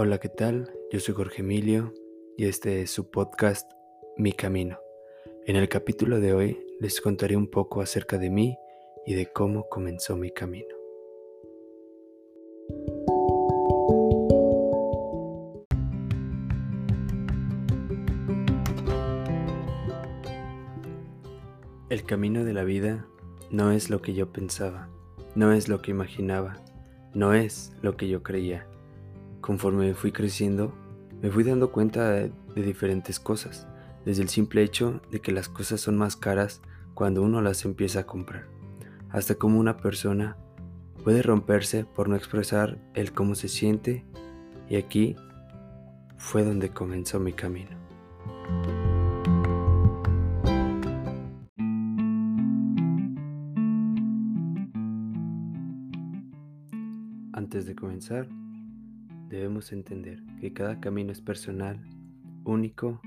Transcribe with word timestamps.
Hola, 0.00 0.18
¿qué 0.18 0.28
tal? 0.28 0.70
Yo 0.92 1.00
soy 1.00 1.12
Jorge 1.12 1.42
Emilio 1.42 1.92
y 2.36 2.44
este 2.44 2.82
es 2.82 2.90
su 2.92 3.10
podcast 3.10 3.68
Mi 4.16 4.32
Camino. 4.32 4.78
En 5.44 5.56
el 5.56 5.68
capítulo 5.68 6.20
de 6.20 6.32
hoy 6.34 6.64
les 6.78 7.00
contaré 7.00 7.36
un 7.36 7.48
poco 7.48 7.80
acerca 7.80 8.16
de 8.16 8.30
mí 8.30 8.56
y 9.04 9.14
de 9.14 9.26
cómo 9.26 9.68
comenzó 9.68 10.16
mi 10.16 10.30
camino. 10.30 10.72
El 21.90 22.04
camino 22.04 22.44
de 22.44 22.52
la 22.52 22.62
vida 22.62 23.08
no 23.50 23.72
es 23.72 23.90
lo 23.90 24.00
que 24.00 24.14
yo 24.14 24.30
pensaba, 24.30 24.90
no 25.34 25.52
es 25.52 25.68
lo 25.68 25.82
que 25.82 25.90
imaginaba, 25.90 26.62
no 27.14 27.34
es 27.34 27.72
lo 27.82 27.96
que 27.96 28.06
yo 28.06 28.22
creía 28.22 28.68
Conforme 29.48 29.94
fui 29.94 30.12
creciendo, 30.12 30.74
me 31.22 31.30
fui 31.30 31.42
dando 31.42 31.72
cuenta 31.72 32.10
de, 32.10 32.30
diferentes 32.54 33.18
cosas, 33.18 33.66
desde 34.04 34.20
el 34.20 34.28
simple 34.28 34.62
hecho 34.62 35.00
de 35.10 35.20
que 35.20 35.32
las 35.32 35.48
cosas 35.48 35.80
son 35.80 35.96
más 35.96 36.16
caras 36.16 36.60
cuando 36.92 37.22
uno 37.22 37.40
las 37.40 37.64
empieza 37.64 38.00
a 38.00 38.06
comprar, 38.06 38.46
hasta 39.08 39.36
cómo 39.36 39.58
una 39.58 39.78
persona 39.78 40.36
puede 41.02 41.22
romperse 41.22 41.86
por 41.86 42.10
no 42.10 42.16
expresar 42.16 42.76
el 42.92 43.12
cómo 43.12 43.34
se 43.34 43.48
siente 43.48 44.04
y 44.68 44.76
aquí 44.76 45.16
fue 46.18 46.44
donde 46.44 46.68
comenzó 46.68 47.18
mi 47.18 47.32
camino. 47.32 47.70
Antes 57.32 57.64
de 57.64 57.74
comenzar, 57.74 58.28
debemos 59.28 59.72
entender 59.72 60.22
que 60.40 60.52
cada 60.52 60.80
camino 60.80 61.12
es 61.12 61.20
personal, 61.20 61.80
único 62.44 63.00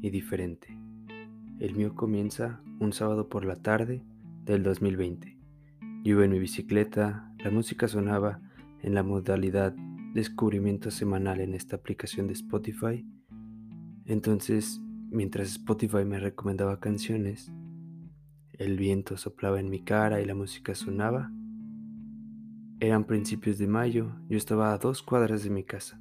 y 0.00 0.10
diferente. 0.10 0.78
El 1.58 1.74
mío 1.74 1.94
comienza 1.94 2.60
un 2.80 2.92
sábado 2.92 3.28
por 3.28 3.44
la 3.44 3.56
tarde 3.56 4.02
del 4.44 4.62
2020. 4.62 5.38
Yo 6.04 6.22
en 6.22 6.30
mi 6.30 6.38
bicicleta, 6.38 7.32
la 7.38 7.50
música 7.50 7.88
sonaba 7.88 8.40
en 8.82 8.94
la 8.94 9.02
modalidad 9.02 9.74
descubrimiento 10.12 10.90
semanal 10.90 11.40
en 11.40 11.54
esta 11.54 11.76
aplicación 11.76 12.28
de 12.28 12.34
Spotify. 12.34 13.04
Entonces, 14.04 14.80
mientras 15.10 15.48
Spotify 15.48 16.04
me 16.04 16.20
recomendaba 16.20 16.78
canciones, 16.78 17.50
el 18.52 18.76
viento 18.76 19.16
soplaba 19.16 19.58
en 19.58 19.70
mi 19.70 19.82
cara 19.82 20.20
y 20.20 20.24
la 20.24 20.34
música 20.34 20.74
sonaba, 20.74 21.32
eran 22.86 23.04
principios 23.04 23.58
de 23.58 23.66
mayo, 23.66 24.10
yo 24.28 24.36
estaba 24.36 24.72
a 24.72 24.78
dos 24.78 25.02
cuadras 25.02 25.42
de 25.42 25.50
mi 25.50 25.64
casa. 25.64 25.98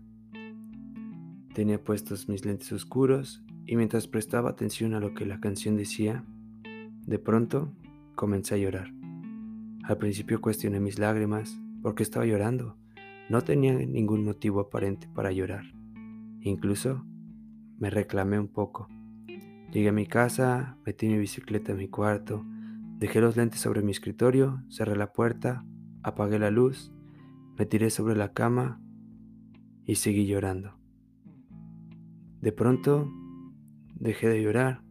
Tenía 1.53 1.81
puestos 1.81 2.27
mis 2.27 2.45
lentes 2.45 2.71
oscuros 2.71 3.43
y 3.65 3.75
mientras 3.75 4.07
prestaba 4.07 4.49
atención 4.49 4.93
a 4.93 4.99
lo 4.99 5.13
que 5.13 5.25
la 5.25 5.39
canción 5.39 5.77
decía, 5.77 6.25
de 7.05 7.19
pronto 7.19 7.71
comencé 8.15 8.55
a 8.55 8.57
llorar. 8.57 8.91
Al 9.83 9.97
principio 9.97 10.41
cuestioné 10.41 10.79
mis 10.79 10.99
lágrimas, 10.99 11.59
porque 11.81 12.03
estaba 12.03 12.25
llorando. 12.25 12.77
No 13.29 13.41
tenía 13.41 13.73
ningún 13.73 14.23
motivo 14.23 14.59
aparente 14.61 15.07
para 15.13 15.31
llorar. 15.31 15.65
Incluso 16.41 17.05
me 17.77 17.89
reclamé 17.89 18.39
un 18.39 18.47
poco. 18.47 18.87
Llegué 19.71 19.89
a 19.89 19.93
mi 19.93 20.05
casa, 20.05 20.77
metí 20.85 21.07
mi 21.07 21.17
bicicleta 21.17 21.71
en 21.71 21.77
mi 21.77 21.87
cuarto, 21.87 22.45
dejé 22.99 23.21
los 23.21 23.35
lentes 23.35 23.59
sobre 23.59 23.81
mi 23.81 23.91
escritorio, 23.91 24.63
cerré 24.69 24.95
la 24.95 25.11
puerta 25.11 25.65
Apagué 26.03 26.37
la 26.37 26.51
luz, 26.51 26.91
me 27.57 27.65
tiré 27.65 27.89
sobre 27.89 28.17
la 28.17 28.33
cama 28.33 28.81
y 29.85 29.95
seguí 29.95 30.27
llorando. 30.27 30.77
De 32.41 32.51
pronto 32.51 33.09
dejé 33.95 34.27
de 34.27 34.43
llorar. 34.43 34.83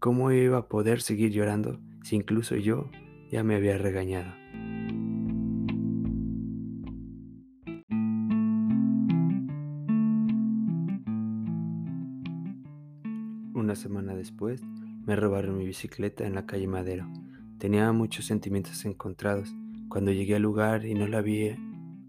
¿Cómo 0.00 0.32
iba 0.32 0.58
a 0.58 0.68
poder 0.68 1.00
seguir 1.00 1.30
llorando 1.30 1.78
si 2.02 2.16
incluso 2.16 2.56
yo 2.56 2.90
ya 3.30 3.44
me 3.44 3.54
había 3.54 3.78
regañado? 3.78 4.32
Una 13.54 13.76
semana 13.76 14.16
después 14.16 14.62
me 15.06 15.14
robaron 15.14 15.58
mi 15.58 15.64
bicicleta 15.64 16.26
en 16.26 16.34
la 16.34 16.44
calle 16.44 16.66
Madero. 16.66 17.08
Tenía 17.58 17.92
muchos 17.92 18.26
sentimientos 18.26 18.84
encontrados. 18.84 19.54
Cuando 19.88 20.12
llegué 20.12 20.36
al 20.36 20.42
lugar 20.42 20.84
y 20.84 20.94
no 20.94 21.06
la 21.06 21.22
vi 21.22 21.56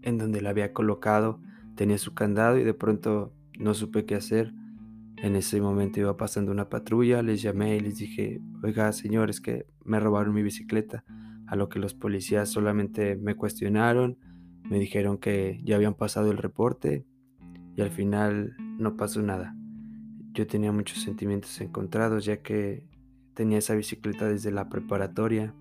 en 0.02 0.18
donde 0.18 0.40
la 0.40 0.50
había 0.50 0.72
colocado, 0.72 1.40
tenía 1.76 1.98
su 1.98 2.14
candado 2.14 2.58
y 2.58 2.64
de 2.64 2.74
pronto 2.74 3.32
no 3.58 3.74
supe 3.74 4.04
qué 4.04 4.14
hacer. 4.14 4.52
En 5.16 5.34
ese 5.36 5.60
momento 5.60 6.00
iba 6.00 6.16
pasando 6.16 6.52
una 6.52 6.68
patrulla, 6.68 7.22
les 7.22 7.40
llamé 7.42 7.76
y 7.76 7.80
les 7.80 7.96
dije, 7.96 8.40
oiga 8.62 8.92
señores, 8.92 9.40
que 9.40 9.66
me 9.84 10.00
robaron 10.00 10.34
mi 10.34 10.42
bicicleta. 10.42 11.04
A 11.46 11.56
lo 11.56 11.68
que 11.68 11.78
los 11.78 11.94
policías 11.94 12.50
solamente 12.50 13.16
me 13.16 13.34
cuestionaron, 13.34 14.18
me 14.64 14.78
dijeron 14.78 15.18
que 15.18 15.60
ya 15.64 15.76
habían 15.76 15.94
pasado 15.94 16.30
el 16.30 16.38
reporte 16.38 17.06
y 17.76 17.82
al 17.82 17.90
final 17.90 18.56
no 18.78 18.96
pasó 18.96 19.22
nada. 19.22 19.54
Yo 20.32 20.46
tenía 20.46 20.72
muchos 20.72 21.02
sentimientos 21.02 21.60
encontrados 21.60 22.24
ya 22.24 22.42
que 22.42 22.84
Tenía 23.36 23.58
esa 23.58 23.74
bicicleta 23.74 24.26
desde 24.26 24.50
la 24.50 24.70
preparatoria, 24.70 25.52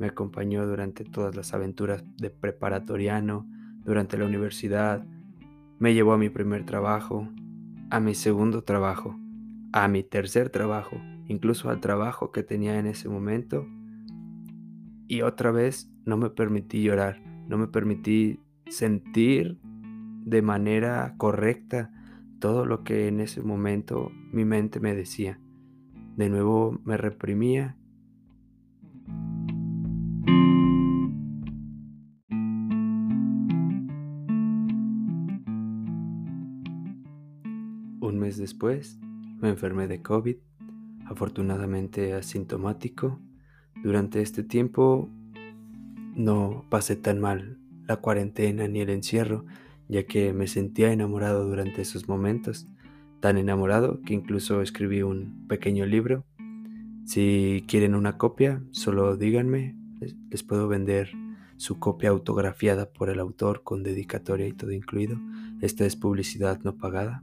me 0.00 0.08
acompañó 0.08 0.66
durante 0.66 1.04
todas 1.04 1.36
las 1.36 1.54
aventuras 1.54 2.04
de 2.16 2.28
preparatoriano, 2.28 3.46
durante 3.84 4.18
la 4.18 4.24
universidad, 4.24 5.06
me 5.78 5.94
llevó 5.94 6.14
a 6.14 6.18
mi 6.18 6.28
primer 6.28 6.66
trabajo, 6.66 7.28
a 7.90 8.00
mi 8.00 8.16
segundo 8.16 8.64
trabajo, 8.64 9.16
a 9.72 9.86
mi 9.86 10.02
tercer 10.02 10.50
trabajo, 10.50 10.96
incluso 11.28 11.70
al 11.70 11.80
trabajo 11.80 12.32
que 12.32 12.42
tenía 12.42 12.80
en 12.80 12.86
ese 12.86 13.08
momento. 13.08 13.64
Y 15.06 15.22
otra 15.22 15.52
vez 15.52 15.92
no 16.04 16.16
me 16.16 16.30
permití 16.30 16.82
llorar, 16.82 17.22
no 17.46 17.58
me 17.58 17.68
permití 17.68 18.40
sentir 18.66 19.60
de 20.24 20.42
manera 20.42 21.14
correcta 21.16 21.92
todo 22.40 22.66
lo 22.66 22.82
que 22.82 23.06
en 23.06 23.20
ese 23.20 23.40
momento 23.40 24.10
mi 24.32 24.44
mente 24.44 24.80
me 24.80 24.96
decía. 24.96 25.38
De 26.16 26.30
nuevo 26.30 26.80
me 26.84 26.96
reprimía. 26.96 27.76
Un 38.00 38.18
mes 38.20 38.36
después 38.36 39.00
me 39.40 39.48
enfermé 39.48 39.88
de 39.88 40.02
COVID, 40.02 40.36
afortunadamente 41.06 42.12
asintomático. 42.12 43.20
Durante 43.82 44.22
este 44.22 44.44
tiempo 44.44 45.10
no 46.14 46.64
pasé 46.70 46.94
tan 46.94 47.20
mal 47.20 47.58
la 47.88 47.96
cuarentena 47.96 48.68
ni 48.68 48.80
el 48.80 48.90
encierro, 48.90 49.46
ya 49.88 50.06
que 50.06 50.32
me 50.32 50.46
sentía 50.46 50.92
enamorado 50.92 51.44
durante 51.44 51.82
esos 51.82 52.08
momentos 52.08 52.68
tan 53.24 53.38
enamorado 53.38 54.02
que 54.02 54.12
incluso 54.12 54.60
escribí 54.60 55.00
un 55.00 55.46
pequeño 55.48 55.86
libro. 55.86 56.26
Si 57.06 57.64
quieren 57.66 57.94
una 57.94 58.18
copia, 58.18 58.62
solo 58.70 59.16
díganme, 59.16 59.74
les 60.28 60.42
puedo 60.42 60.68
vender 60.68 61.10
su 61.56 61.78
copia 61.78 62.10
autografiada 62.10 62.92
por 62.92 63.08
el 63.08 63.18
autor 63.18 63.62
con 63.62 63.82
dedicatoria 63.82 64.46
y 64.46 64.52
todo 64.52 64.72
incluido. 64.72 65.18
Esta 65.62 65.86
es 65.86 65.96
publicidad 65.96 66.60
no 66.64 66.76
pagada. 66.76 67.22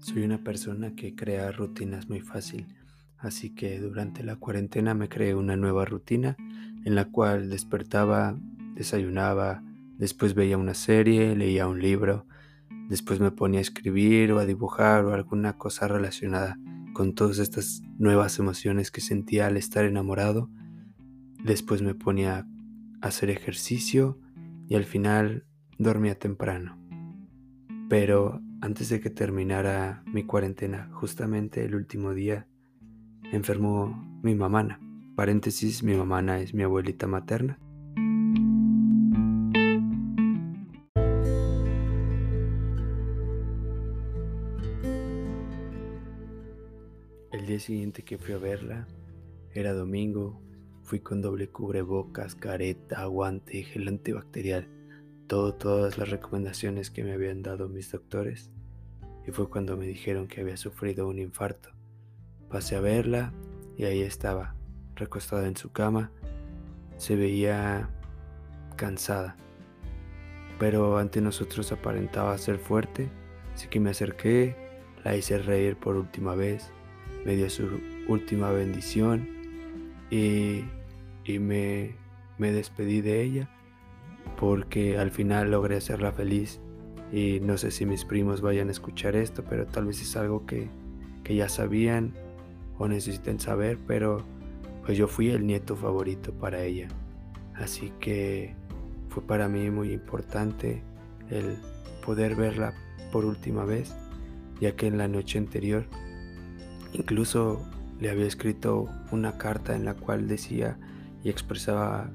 Soy 0.00 0.24
una 0.24 0.42
persona 0.42 0.96
que 0.96 1.14
crea 1.14 1.52
rutinas 1.52 2.08
muy 2.08 2.20
fácil 2.20 2.66
Así 3.22 3.50
que 3.50 3.78
durante 3.78 4.24
la 4.24 4.34
cuarentena 4.34 4.94
me 4.94 5.08
creé 5.08 5.36
una 5.36 5.56
nueva 5.56 5.84
rutina 5.84 6.36
en 6.84 6.96
la 6.96 7.04
cual 7.04 7.50
despertaba, 7.50 8.36
desayunaba, 8.74 9.62
después 9.96 10.34
veía 10.34 10.58
una 10.58 10.74
serie, 10.74 11.36
leía 11.36 11.68
un 11.68 11.80
libro, 11.80 12.26
después 12.88 13.20
me 13.20 13.30
ponía 13.30 13.60
a 13.60 13.62
escribir 13.62 14.32
o 14.32 14.40
a 14.40 14.44
dibujar 14.44 15.04
o 15.04 15.14
alguna 15.14 15.56
cosa 15.56 15.86
relacionada 15.86 16.58
con 16.94 17.14
todas 17.14 17.38
estas 17.38 17.82
nuevas 17.96 18.40
emociones 18.40 18.90
que 18.90 19.00
sentía 19.00 19.46
al 19.46 19.56
estar 19.56 19.84
enamorado. 19.84 20.50
Después 21.44 21.80
me 21.80 21.94
ponía 21.94 22.44
a 23.00 23.06
hacer 23.06 23.30
ejercicio 23.30 24.18
y 24.66 24.74
al 24.74 24.84
final 24.84 25.46
dormía 25.78 26.18
temprano. 26.18 26.76
Pero 27.88 28.40
antes 28.60 28.88
de 28.88 29.00
que 29.00 29.10
terminara 29.10 30.02
mi 30.06 30.24
cuarentena, 30.24 30.88
justamente 30.92 31.64
el 31.64 31.76
último 31.76 32.14
día, 32.14 32.48
enfermó 33.32 34.20
mi 34.22 34.34
mamana. 34.34 34.78
Paréntesis, 35.16 35.82
mi 35.82 35.94
mamana 35.94 36.40
es 36.40 36.54
mi 36.54 36.62
abuelita 36.62 37.06
materna. 37.06 37.58
El 47.32 47.46
día 47.46 47.58
siguiente 47.58 48.04
que 48.04 48.18
fui 48.18 48.34
a 48.34 48.38
verla, 48.38 48.86
era 49.54 49.72
domingo, 49.72 50.40
fui 50.82 51.00
con 51.00 51.22
doble 51.22 51.48
cubrebocas, 51.48 52.34
careta, 52.34 53.04
guante, 53.06 53.62
gel 53.64 53.88
antibacterial, 53.88 54.68
todo, 55.26 55.54
todas 55.54 55.96
las 55.98 56.10
recomendaciones 56.10 56.90
que 56.90 57.02
me 57.02 57.12
habían 57.12 57.42
dado 57.42 57.68
mis 57.68 57.90
doctores. 57.90 58.50
Y 59.26 59.30
fue 59.30 59.48
cuando 59.48 59.76
me 59.76 59.86
dijeron 59.86 60.28
que 60.28 60.40
había 60.40 60.56
sufrido 60.56 61.08
un 61.08 61.18
infarto. 61.18 61.71
Pasé 62.52 62.76
a 62.76 62.80
verla 62.80 63.32
y 63.78 63.84
ahí 63.84 64.02
estaba, 64.02 64.54
recostada 64.94 65.48
en 65.48 65.56
su 65.56 65.72
cama. 65.72 66.10
Se 66.98 67.16
veía 67.16 67.88
cansada, 68.76 69.36
pero 70.58 70.98
ante 70.98 71.22
nosotros 71.22 71.72
aparentaba 71.72 72.36
ser 72.36 72.58
fuerte, 72.58 73.08
así 73.54 73.68
que 73.68 73.80
me 73.80 73.90
acerqué, 73.90 74.54
la 75.02 75.16
hice 75.16 75.38
reír 75.38 75.76
por 75.76 75.96
última 75.96 76.34
vez, 76.34 76.70
me 77.24 77.36
dio 77.36 77.48
su 77.48 77.80
última 78.06 78.50
bendición 78.50 79.28
y, 80.10 80.64
me, 81.26 81.96
me 82.36 82.52
despedí 82.52 83.00
de 83.00 83.22
ella 83.22 83.48
porque 84.36 84.98
al 84.98 85.10
final 85.10 85.50
logré 85.50 85.76
hacerla 85.76 86.12
feliz 86.12 86.60
y 87.10 87.40
no 87.40 87.56
sé 87.56 87.70
si 87.70 87.86
mis 87.86 88.04
primos 88.04 88.42
vayan 88.42 88.68
a 88.68 88.72
escuchar 88.72 89.16
esto, 89.16 89.42
pero 89.42 89.66
tal 89.66 89.86
vez 89.86 90.02
es 90.02 90.16
algo 90.16 90.44
que, 90.44 90.68
que 91.24 91.34
ya 91.34 91.48
sabían 91.48 92.12
necesiten 92.88 93.40
saber, 93.40 93.78
pero 93.86 94.24
pues 94.84 94.98
yo 94.98 95.06
fui 95.06 95.30
el 95.30 95.46
nieto 95.46 95.76
favorito 95.76 96.32
para 96.32 96.62
ella. 96.62 96.88
Así 97.54 97.92
que 98.00 98.54
fue 99.08 99.22
para 99.22 99.48
mí 99.48 99.70
muy 99.70 99.92
importante 99.92 100.82
el 101.30 101.56
poder 102.04 102.34
verla 102.34 102.74
por 103.12 103.24
última 103.24 103.64
vez, 103.64 103.94
ya 104.60 104.74
que 104.74 104.86
en 104.86 104.98
la 104.98 105.08
noche 105.08 105.38
anterior 105.38 105.86
incluso 106.92 107.60
le 108.00 108.10
había 108.10 108.26
escrito 108.26 108.88
una 109.12 109.38
carta 109.38 109.74
en 109.74 109.84
la 109.84 109.94
cual 109.94 110.26
decía 110.26 110.78
y 111.22 111.30
expresaba 111.30 112.10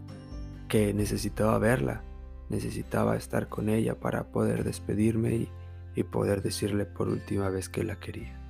que 0.67 0.93
necesitaba 0.93 1.57
verla, 1.59 2.03
necesitaba 2.49 3.15
estar 3.15 3.47
con 3.47 3.69
ella 3.69 3.95
para 3.99 4.27
poder 4.27 4.63
despedirme 4.63 5.47
y 5.95 6.03
poder 6.03 6.41
decirle 6.41 6.85
por 6.85 7.07
última 7.07 7.49
vez 7.49 7.69
que 7.69 7.83
la 7.83 7.95
quería. 7.99 8.46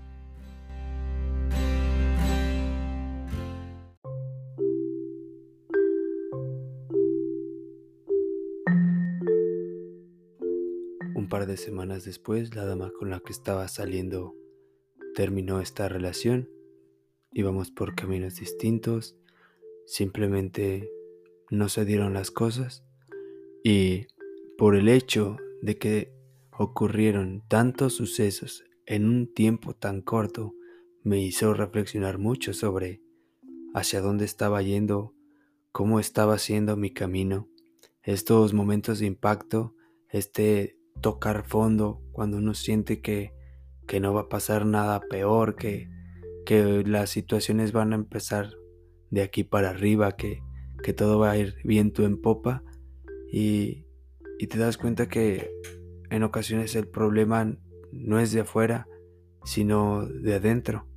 Semanas 11.61 12.05
después, 12.05 12.55
la 12.55 12.65
dama 12.65 12.91
con 12.97 13.09
la 13.09 13.19
que 13.19 13.31
estaba 13.31 13.67
saliendo 13.67 14.35
terminó 15.15 15.59
esta 15.61 15.89
relación. 15.89 16.49
Íbamos 17.31 17.71
por 17.71 17.95
caminos 17.95 18.35
distintos, 18.35 19.15
simplemente 19.85 20.89
no 21.49 21.69
se 21.69 21.85
dieron 21.85 22.13
las 22.13 22.31
cosas 22.31 22.83
y 23.63 24.07
por 24.57 24.75
el 24.75 24.89
hecho 24.89 25.37
de 25.61 25.77
que 25.77 26.13
ocurrieron 26.57 27.43
tantos 27.47 27.93
sucesos 27.93 28.63
en 28.85 29.05
un 29.05 29.33
tiempo 29.33 29.73
tan 29.73 30.01
corto, 30.01 30.53
me 31.03 31.21
hizo 31.21 31.53
reflexionar 31.53 32.17
mucho 32.17 32.53
sobre 32.53 33.01
hacia 33.73 34.01
dónde 34.01 34.25
estaba 34.25 34.61
yendo, 34.61 35.13
cómo 35.71 35.99
estaba 35.99 36.39
siendo 36.39 36.75
mi 36.77 36.91
camino, 36.91 37.49
estos 38.01 38.53
momentos 38.53 38.99
de 38.99 39.05
impacto, 39.05 39.75
este 40.09 40.76
tocar 41.01 41.45
fondo 41.45 42.01
cuando 42.11 42.37
uno 42.37 42.53
siente 42.53 43.01
que, 43.01 43.33
que 43.87 43.99
no 43.99 44.13
va 44.13 44.21
a 44.21 44.29
pasar 44.29 44.65
nada 44.65 44.99
peor, 44.99 45.55
que, 45.55 45.89
que 46.45 46.83
las 46.85 47.09
situaciones 47.09 47.71
van 47.71 47.93
a 47.93 47.95
empezar 47.95 48.49
de 49.09 49.21
aquí 49.21 49.43
para 49.43 49.69
arriba, 49.69 50.15
que, 50.15 50.41
que 50.83 50.93
todo 50.93 51.19
va 51.19 51.31
a 51.31 51.37
ir 51.37 51.55
viento 51.63 52.03
en 52.03 52.21
popa 52.21 52.63
y, 53.31 53.85
y 54.39 54.47
te 54.47 54.57
das 54.57 54.77
cuenta 54.77 55.07
que 55.07 55.51
en 56.09 56.23
ocasiones 56.23 56.75
el 56.75 56.87
problema 56.87 57.57
no 57.91 58.19
es 58.19 58.31
de 58.31 58.41
afuera, 58.41 58.87
sino 59.43 60.05
de 60.05 60.35
adentro. 60.35 60.87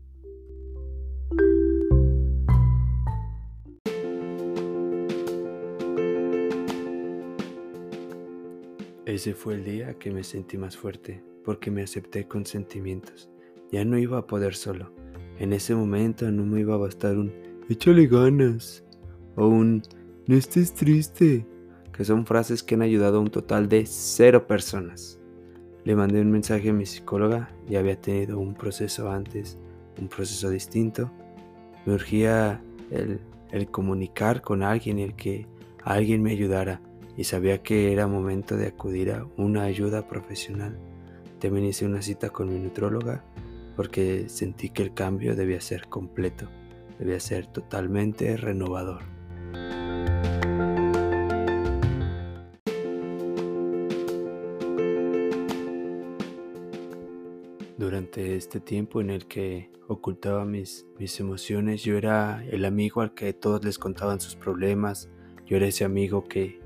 Ese 9.10 9.34
fue 9.34 9.54
el 9.54 9.64
día 9.64 9.98
que 9.98 10.12
me 10.12 10.22
sentí 10.22 10.56
más 10.56 10.76
fuerte, 10.76 11.20
porque 11.44 11.72
me 11.72 11.82
acepté 11.82 12.28
con 12.28 12.46
sentimientos. 12.46 13.28
Ya 13.72 13.84
no 13.84 13.98
iba 13.98 14.18
a 14.18 14.26
poder 14.28 14.54
solo. 14.54 14.92
En 15.40 15.52
ese 15.52 15.74
momento 15.74 16.30
no 16.30 16.46
me 16.46 16.60
iba 16.60 16.74
a 16.74 16.78
bastar 16.78 17.18
un 17.18 17.32
échale 17.68 18.06
ganas 18.06 18.84
o 19.34 19.48
un 19.48 19.82
no 20.28 20.36
estés 20.36 20.74
triste, 20.74 21.44
que 21.92 22.04
son 22.04 22.24
frases 22.24 22.62
que 22.62 22.76
han 22.76 22.82
ayudado 22.82 23.18
a 23.18 23.20
un 23.22 23.30
total 23.30 23.68
de 23.68 23.84
cero 23.84 24.46
personas. 24.46 25.18
Le 25.82 25.96
mandé 25.96 26.20
un 26.20 26.30
mensaje 26.30 26.70
a 26.70 26.72
mi 26.72 26.86
psicóloga, 26.86 27.52
ya 27.68 27.80
había 27.80 28.00
tenido 28.00 28.38
un 28.38 28.54
proceso 28.54 29.10
antes, 29.10 29.58
un 30.00 30.06
proceso 30.06 30.50
distinto. 30.50 31.10
Me 31.84 31.94
urgía 31.94 32.62
el, 32.92 33.18
el 33.50 33.68
comunicar 33.72 34.40
con 34.40 34.62
alguien, 34.62 35.00
el 35.00 35.16
que 35.16 35.48
alguien 35.82 36.22
me 36.22 36.30
ayudara 36.30 36.80
y 37.16 37.24
sabía 37.24 37.62
que 37.62 37.92
era 37.92 38.06
momento 38.06 38.56
de 38.56 38.68
acudir 38.68 39.12
a 39.12 39.26
una 39.36 39.64
ayuda 39.64 40.08
profesional. 40.08 40.78
También 41.38 41.66
hice 41.66 41.86
una 41.86 42.02
cita 42.02 42.30
con 42.30 42.52
mi 42.52 42.58
nutróloga 42.58 43.24
porque 43.76 44.28
sentí 44.28 44.68
que 44.70 44.82
el 44.82 44.92
cambio 44.92 45.34
debía 45.34 45.60
ser 45.60 45.88
completo, 45.88 46.48
debía 46.98 47.18
ser 47.18 47.46
totalmente 47.46 48.36
renovador. 48.36 49.02
Durante 57.78 58.36
este 58.36 58.60
tiempo 58.60 59.00
en 59.00 59.08
el 59.08 59.26
que 59.26 59.70
ocultaba 59.88 60.44
mis, 60.44 60.86
mis 60.98 61.18
emociones, 61.18 61.82
yo 61.82 61.96
era 61.96 62.44
el 62.50 62.66
amigo 62.66 63.00
al 63.00 63.14
que 63.14 63.32
todos 63.32 63.64
les 63.64 63.78
contaban 63.78 64.20
sus 64.20 64.36
problemas, 64.36 65.08
yo 65.46 65.56
era 65.56 65.66
ese 65.66 65.84
amigo 65.84 66.28
que 66.28 66.59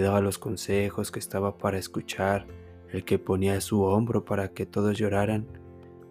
daba 0.00 0.20
los 0.20 0.38
consejos, 0.38 1.10
que 1.10 1.18
estaba 1.18 1.58
para 1.58 1.78
escuchar, 1.78 2.46
el 2.90 3.04
que 3.04 3.18
ponía 3.18 3.60
su 3.60 3.82
hombro 3.82 4.24
para 4.24 4.48
que 4.48 4.66
todos 4.66 4.98
lloraran. 4.98 5.46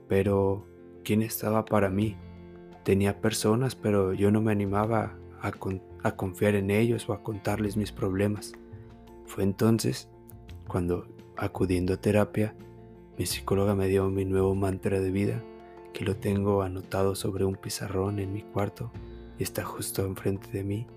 Pero, 0.08 0.66
¿quién 1.04 1.22
estaba 1.22 1.66
para 1.66 1.90
mí? 1.90 2.16
Tenía 2.84 3.20
personas, 3.20 3.76
pero 3.76 4.14
yo 4.14 4.32
no 4.32 4.42
me 4.42 4.52
animaba 4.52 5.18
a, 5.42 5.52
a 6.04 6.16
confiar 6.16 6.56
en 6.56 6.72
ellos 6.72 7.10
o 7.10 7.14
a 7.14 7.24
contarles 7.24 7.78
mis 7.78 7.92
problemas. 7.92 8.54
Fue 9.26 9.44
entonces 9.44 10.10
cuando, 10.68 11.08
acudiendo 11.36 11.94
a 11.94 11.98
terapia, 11.98 12.56
mi 13.18 13.26
psicóloga 13.26 13.76
me 13.76 13.88
dio 13.88 14.10
mi 14.10 14.26
nuevo 14.26 14.54
mantra 14.56 15.00
de 15.00 15.12
vida, 15.12 15.44
que 15.94 16.06
lo 16.06 16.16
tengo 16.16 16.62
anotado 16.62 17.16
sobre 17.16 17.46
un 17.46 17.56
pizarrón 17.56 18.20
en 18.20 18.32
mi 18.32 18.44
cuarto 18.44 18.92
y 19.40 19.44
está 19.44 19.64
justo 19.64 20.06
enfrente 20.06 20.50
de 20.52 20.64
mí, 20.64 20.88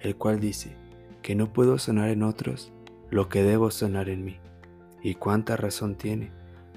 el 0.00 0.16
cual 0.16 0.40
dice, 0.40 0.76
que 1.22 1.34
no 1.34 1.52
puedo 1.52 1.78
sonar 1.78 2.10
en 2.10 2.22
otros 2.22 2.72
lo 3.10 3.28
que 3.28 3.42
debo 3.42 3.70
sonar 3.70 4.08
en 4.08 4.24
mí. 4.24 4.38
Y 5.02 5.14
cuánta 5.14 5.56
razón 5.56 5.96
tiene. 5.96 6.32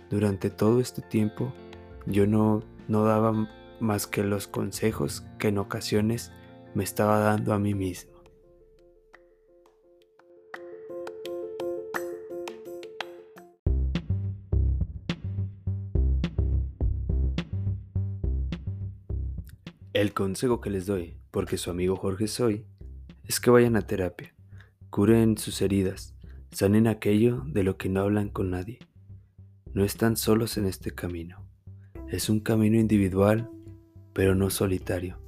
Durante 0.10 0.50
todo 0.50 0.80
este 0.80 1.02
tiempo 1.02 1.54
yo 2.06 2.28
no, 2.28 2.62
no 2.88 3.04
daba 3.04 3.50
más 3.80 4.08
que 4.08 4.24
los 4.24 4.48
consejos 4.48 5.26
que 5.40 5.50
en 5.50 5.58
ocasiones 5.58 6.32
me 6.74 6.84
estaba 6.84 7.20
dando 7.20 7.54
a 7.54 7.60
mí 7.60 7.74
mismo. 7.74 8.14
El 19.94 20.14
consejo 20.14 20.60
que 20.60 20.72
les 20.72 20.88
doy, 20.88 21.18
porque 21.30 21.58
su 21.58 21.70
amigo 21.70 21.96
Jorge 21.96 22.28
soy, 22.28 22.66
es 23.26 23.40
que 23.40 23.52
vayan 23.52 23.76
a 23.76 23.88
terapia, 23.88 24.33
curen 24.94 25.40
sus 25.40 25.60
heridas, 25.64 26.14
sanen 26.52 26.86
aquello 26.86 27.42
de 27.48 27.64
lo 27.64 27.78
que 27.78 27.90
no 27.90 28.02
hablan 28.02 28.30
con 28.30 28.52
nadie. 28.52 28.78
No 29.74 29.84
están 29.84 30.18
solos 30.18 30.56
en 30.58 30.68
este 30.68 30.92
camino. 30.92 31.50
Es 32.12 32.30
un 32.30 32.40
camino 32.40 32.78
individual, 32.78 33.50
pero 34.14 34.36
no 34.36 34.52
solitario. 34.52 35.20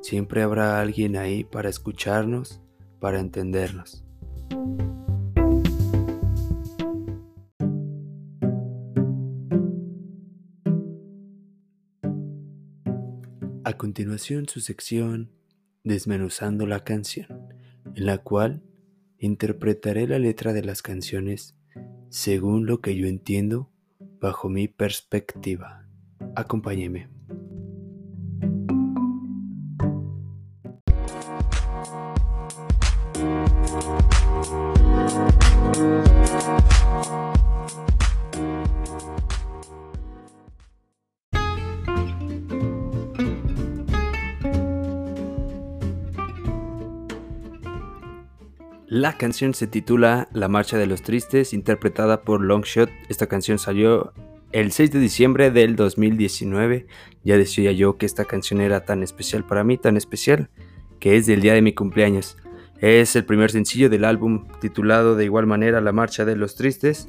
Siempre 0.00 0.40
habrá 0.40 0.80
alguien 0.80 1.18
ahí 1.18 1.44
para 1.44 1.68
escucharnos, 1.68 2.62
para 2.98 3.20
entendernos. 3.20 4.06
A 13.64 13.74
continuación 13.76 14.48
su 14.48 14.60
sección 14.62 15.30
desmenuzando 15.84 16.66
la 16.66 16.84
canción, 16.84 17.28
en 17.94 18.06
la 18.06 18.16
cual 18.16 18.62
interpretaré 19.20 20.08
la 20.08 20.18
letra 20.18 20.52
de 20.52 20.64
las 20.64 20.82
canciones 20.82 21.54
según 22.08 22.66
lo 22.66 22.80
que 22.80 22.96
yo 22.96 23.06
entiendo 23.06 23.70
bajo 24.18 24.48
mi 24.48 24.66
perspectiva. 24.66 25.86
Acompáñeme. 26.34 27.08
La 48.90 49.16
canción 49.16 49.54
se 49.54 49.68
titula 49.68 50.28
La 50.32 50.48
Marcha 50.48 50.76
de 50.76 50.88
los 50.88 51.02
Tristes, 51.02 51.54
interpretada 51.54 52.22
por 52.22 52.40
Longshot. 52.40 52.90
Esta 53.08 53.28
canción 53.28 53.60
salió 53.60 54.12
el 54.50 54.72
6 54.72 54.90
de 54.90 54.98
diciembre 54.98 55.52
del 55.52 55.76
2019. 55.76 56.88
Ya 57.22 57.38
decía 57.38 57.70
yo 57.70 57.98
que 57.98 58.06
esta 58.06 58.24
canción 58.24 58.60
era 58.60 58.84
tan 58.84 59.04
especial 59.04 59.46
para 59.46 59.62
mí, 59.62 59.78
tan 59.78 59.96
especial, 59.96 60.50
que 60.98 61.16
es 61.16 61.26
del 61.26 61.40
día 61.40 61.54
de 61.54 61.62
mi 61.62 61.72
cumpleaños. 61.72 62.36
Es 62.80 63.14
el 63.14 63.24
primer 63.24 63.52
sencillo 63.52 63.90
del 63.90 64.04
álbum 64.04 64.48
titulado 64.60 65.14
de 65.14 65.24
igual 65.24 65.46
manera 65.46 65.80
La 65.80 65.92
Marcha 65.92 66.24
de 66.24 66.34
los 66.34 66.56
Tristes. 66.56 67.08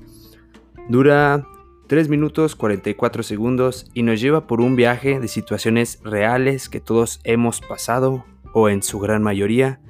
Dura 0.87 1.47
3 1.87 2.09
minutos 2.09 2.55
44 2.55 3.23
segundos 3.23 3.89
y 3.95 4.03
nos 4.03 4.21
lleva 4.21 4.45
por 4.45 4.61
un 4.61 4.75
viaje 4.75 5.19
de 5.19 5.27
situaciones 5.27 5.99
reales 6.03 6.69
que 6.69 6.79
todos 6.79 7.21
hemos 7.23 7.59
pasado 7.59 8.23
o 8.53 8.69
en 8.69 8.83
su 8.83 8.99
gran 8.99 9.23
mayoría 9.23 9.81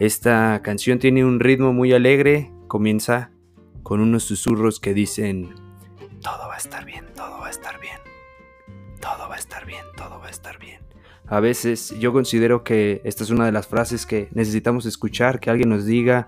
esta 0.00 0.60
canción 0.62 0.98
tiene 0.98 1.24
un 1.24 1.40
ritmo 1.40 1.72
muy 1.72 1.92
alegre, 1.92 2.50
comienza 2.66 3.30
con 3.82 4.00
unos 4.00 4.24
susurros 4.24 4.80
que 4.80 4.94
dicen, 4.94 5.54
todo 6.20 6.48
va 6.48 6.54
a 6.54 6.58
estar 6.58 6.84
bien, 6.84 7.04
todo 7.14 7.38
va 7.38 7.46
a 7.46 7.50
estar 7.50 7.78
bien, 7.80 7.98
todo 9.00 9.28
va 9.28 9.34
a 9.36 9.38
estar 9.38 9.66
bien, 9.66 9.84
todo 9.96 10.18
va 10.18 10.26
a 10.26 10.30
estar 10.30 10.58
bien. 10.58 10.80
A 11.26 11.40
veces 11.40 11.94
yo 11.98 12.12
considero 12.12 12.64
que 12.64 13.00
esta 13.04 13.24
es 13.24 13.30
una 13.30 13.46
de 13.46 13.52
las 13.52 13.66
frases 13.66 14.04
que 14.04 14.28
necesitamos 14.32 14.84
escuchar, 14.86 15.40
que 15.40 15.50
alguien 15.50 15.68
nos 15.68 15.86
diga, 15.86 16.26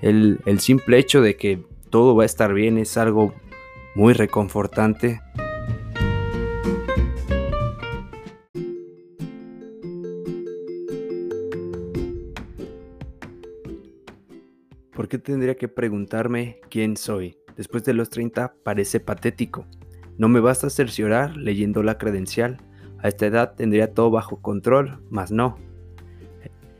el, 0.00 0.40
el 0.44 0.60
simple 0.60 0.98
hecho 0.98 1.22
de 1.22 1.36
que 1.36 1.64
todo 1.90 2.16
va 2.16 2.24
a 2.24 2.26
estar 2.26 2.52
bien 2.52 2.78
es 2.78 2.96
algo 2.96 3.34
muy 3.94 4.12
reconfortante. 4.12 5.20
¿Por 15.04 15.10
qué 15.10 15.18
tendría 15.18 15.54
que 15.58 15.68
preguntarme 15.68 16.60
quién 16.70 16.96
soy? 16.96 17.36
Después 17.58 17.84
de 17.84 17.92
los 17.92 18.08
30 18.08 18.54
parece 18.62 19.00
patético. 19.00 19.66
No 20.16 20.30
me 20.30 20.40
basta 20.40 20.70
cerciorar 20.70 21.36
leyendo 21.36 21.82
la 21.82 21.98
credencial. 21.98 22.56
A 23.02 23.08
esta 23.08 23.26
edad 23.26 23.54
tendría 23.54 23.92
todo 23.92 24.10
bajo 24.10 24.40
control, 24.40 25.04
mas 25.10 25.30
no. 25.30 25.58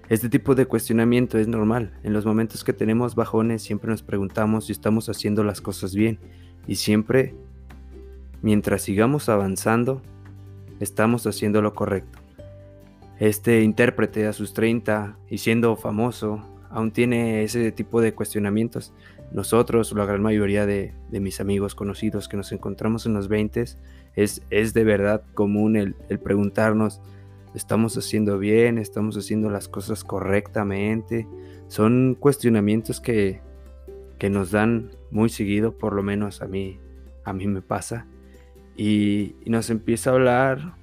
Este 0.08 0.30
tipo 0.30 0.54
de 0.54 0.64
cuestionamiento 0.64 1.36
es 1.36 1.48
normal. 1.48 1.98
En 2.02 2.14
los 2.14 2.24
momentos 2.24 2.64
que 2.64 2.72
tenemos 2.72 3.14
bajones 3.14 3.60
siempre 3.60 3.90
nos 3.90 4.02
preguntamos 4.02 4.68
si 4.68 4.72
estamos 4.72 5.10
haciendo 5.10 5.44
las 5.44 5.60
cosas 5.60 5.94
bien. 5.94 6.18
Y 6.66 6.76
siempre, 6.76 7.34
mientras 8.40 8.80
sigamos 8.80 9.28
avanzando, 9.28 10.00
estamos 10.80 11.26
haciendo 11.26 11.60
lo 11.60 11.74
correcto. 11.74 12.20
Este 13.18 13.60
intérprete 13.60 14.26
a 14.26 14.32
sus 14.32 14.54
30 14.54 15.18
y 15.28 15.36
siendo 15.36 15.76
famoso 15.76 16.53
aún 16.74 16.90
tiene 16.90 17.44
ese 17.44 17.70
tipo 17.70 18.00
de 18.00 18.14
cuestionamientos. 18.14 18.92
Nosotros, 19.32 19.92
la 19.92 20.04
gran 20.04 20.20
mayoría 20.22 20.66
de, 20.66 20.92
mis 21.10 21.40
amigos 21.40 21.76
conocidos 21.76 22.28
que 22.28 22.36
nos 22.36 22.50
encontramos 22.50 23.06
en 23.06 23.14
los 23.14 23.28
20, 23.28 23.64
es, 24.16 24.42
es 24.50 24.74
de 24.74 24.84
verdad 24.84 25.22
común 25.34 25.76
el, 25.76 25.94
preguntarnos, 26.22 27.00
¿estamos 27.54 27.96
haciendo 27.96 28.40
bien? 28.40 28.78
¿Estamos 28.78 29.16
haciendo 29.16 29.50
las 29.50 29.68
cosas 29.68 30.02
correctamente? 30.02 31.28
Son 31.68 32.16
cuestionamientos 32.18 33.00
que, 33.00 33.40
que 34.18 34.28
nos 34.28 34.50
dan 34.50 34.90
muy 35.12 35.28
seguido, 35.28 35.78
por 35.78 35.94
lo 35.94 36.02
menos 36.02 36.42
a 36.42 36.48
mí, 36.48 36.80
a 37.24 37.32
mí 37.32 37.46
me 37.46 37.62
pasa. 37.62 38.08
Y, 38.76 39.36
nos 39.46 39.70
empieza 39.70 40.10
a 40.10 40.14
hablar 40.14 40.74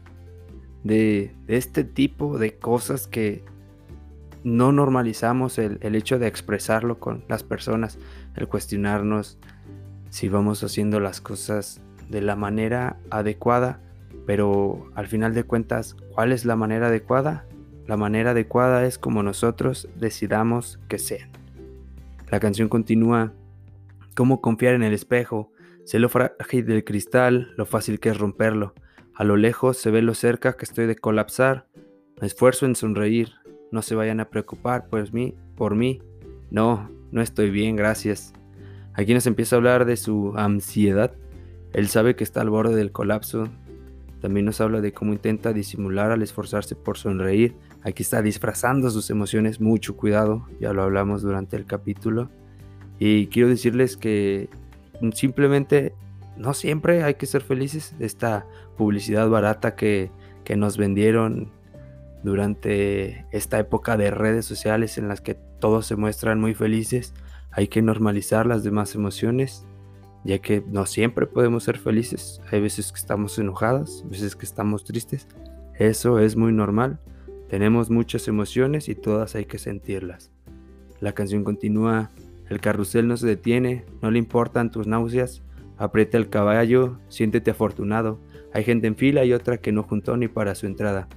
de, 0.86 1.36
este 1.50 1.84
tipo 1.84 2.38
de 2.38 2.56
cosas 2.56 3.08
que, 3.08 3.44
no 4.44 4.72
normalizamos 4.72 5.58
el, 5.58 5.80
hecho 5.96 6.20
de 6.20 6.28
expresarlo 6.28 7.00
con 7.00 7.24
las 7.28 7.44
personas, 7.44 8.00
el 8.36 8.48
cuestionarnos 8.48 9.38
si 10.10 10.30
vamos 10.30 10.64
haciendo 10.64 11.00
las 11.00 11.22
cosas 11.22 11.82
de 12.10 12.22
la 12.22 12.36
manera 12.36 12.98
adecuada, 13.10 13.80
pero 14.26 14.90
al 14.96 15.08
final 15.08 15.34
de 15.34 15.44
cuentas, 15.44 15.96
¿cuál 16.14 16.32
es 16.32 16.46
la 16.46 16.56
manera 16.56 16.88
adecuada? 16.88 17.46
La 17.88 17.98
manera 17.98 18.32
adecuada 18.32 18.86
es 18.86 18.98
como 18.98 19.24
nosotros 19.24 19.88
decidamos 19.96 20.80
que 20.88 21.00
sea. 21.00 21.30
La 22.30 22.40
canción 22.40 22.70
continúa, 22.70 23.34
¿cómo 24.16 24.42
confiar 24.42 24.74
en 24.74 24.84
el 24.84 24.94
espejo? 24.94 25.52
Sé 25.86 26.00
lo 26.00 26.10
frágil 26.10 26.66
del 26.66 26.84
cristal, 26.84 27.54
lo 27.58 27.66
fácil 27.66 28.00
que 28.00 28.10
es 28.10 28.18
romperlo. 28.18 28.74
A 29.14 29.24
lo 29.24 29.36
lejos 29.36 29.78
se 29.78 29.92
ve 29.92 30.02
lo 30.02 30.14
cerca 30.14 30.54
que 30.54 30.66
estoy 30.66 30.86
de 30.86 30.96
colapsar. 30.96 31.68
Me 32.20 32.28
esfuerzo 32.28 32.66
en 32.66 32.76
sonreír, 32.76 33.34
no 33.72 33.82
se 33.82 33.96
vayan 33.96 34.20
a 34.20 34.30
preocupar 34.30 34.88
pues 34.90 35.14
mí, 35.14 35.36
por 35.56 35.76
mí. 35.76 36.02
No, 36.50 36.90
no 37.12 37.22
estoy 37.22 37.50
bien, 37.50 37.76
gracias. 37.76 38.34
Aquí 38.94 39.14
nos 39.14 39.26
empieza 39.26 39.56
a 39.56 39.58
hablar 39.58 39.86
de 39.86 39.98
su 39.98 40.34
ansiedad. 40.36 41.14
Él 41.74 41.88
sabe 41.88 42.16
que 42.16 42.24
está 42.24 42.42
al 42.42 42.50
borde 42.50 42.76
del 42.76 42.92
colapso. 42.92 43.48
También 44.20 44.46
nos 44.46 44.62
habla 44.62 44.82
de 44.82 44.94
cómo 44.94 45.14
intenta 45.14 45.54
disimular 45.54 46.12
al 46.12 46.22
esforzarse 46.22 46.76
por 46.76 46.98
sonreír. 46.98 47.56
Aquí 47.84 48.04
está 48.04 48.22
disfrazando 48.22 48.90
sus 48.90 49.10
emociones. 49.10 49.62
Mucho 49.62 49.96
cuidado, 49.96 50.48
ya 50.60 50.74
lo 50.74 50.84
hablamos 50.84 51.22
durante 51.22 51.56
el 51.56 51.66
capítulo. 51.66 52.30
Y 53.00 53.28
quiero 53.28 53.50
decirles 53.50 53.98
que 53.98 54.50
simplemente 55.14 55.96
no 56.38 56.54
siempre 56.54 57.04
hay 57.04 57.16
que 57.16 57.26
ser 57.26 57.42
felices. 57.42 57.96
Esta 58.00 58.46
publicidad 58.78 59.30
barata 59.30 59.76
que, 59.76 60.12
que 60.44 60.56
nos 60.58 60.78
vendieron 60.78 61.50
durante 62.24 63.26
esta 63.32 63.60
época 63.60 63.98
de 63.98 64.12
redes 64.12 64.46
sociales 64.46 64.98
en 64.98 65.08
las 65.08 65.22
que 65.22 65.36
todos 65.36 65.86
se 65.86 65.96
muestran 65.96 66.40
muy 66.40 66.54
felices, 66.54 67.14
hay 67.52 67.68
que 67.68 67.82
normalizar 67.82 68.46
las 68.46 68.64
demás 68.64 68.96
emociones, 68.96 69.66
ya 70.24 70.40
que 70.40 70.64
no 70.68 70.86
siempre 70.86 71.26
podemos 71.26 71.64
ser 71.64 71.78
felices. 71.78 72.42
Hay 72.52 72.62
veces 72.62 72.92
que 72.92 73.00
estamos 73.00 73.38
enojados, 73.40 74.06
veces 74.10 74.36
que 74.36 74.46
estamos 74.46 74.84
tristes. 74.84 75.28
Eso 75.78 76.20
es 76.20 76.36
muy 76.36 76.54
normal. 76.54 77.00
Tenemos 77.50 77.90
muchas 77.90 78.28
emociones 78.28 78.88
y 78.88 78.96
todas 78.96 79.36
hay 79.36 79.46
que 79.46 79.58
sentirlas. 79.58 80.32
La 81.00 81.14
canción 81.14 81.44
continúa, 81.44 82.12
el 82.50 82.62
carrusel 82.62 83.08
no 83.08 83.18
se 83.18 83.28
detiene, 83.28 83.86
no 84.02 84.12
le 84.12 84.20
importan 84.20 84.72
tus 84.72 84.88
náuseas, 84.88 85.42
aprieta 85.78 86.18
el 86.18 86.30
caballo, 86.30 87.00
siéntete 87.10 87.52
afortunado. 87.52 88.20
Hay 88.54 88.64
gente 88.64 88.88
en 88.88 88.96
fila 88.96 89.26
y 89.26 89.34
otra 89.34 89.58
que 89.58 89.72
no 89.72 89.84
juntó 89.84 90.16
ni 90.16 90.28
para 90.28 90.56
su 90.56 90.68
entrada 90.68 91.08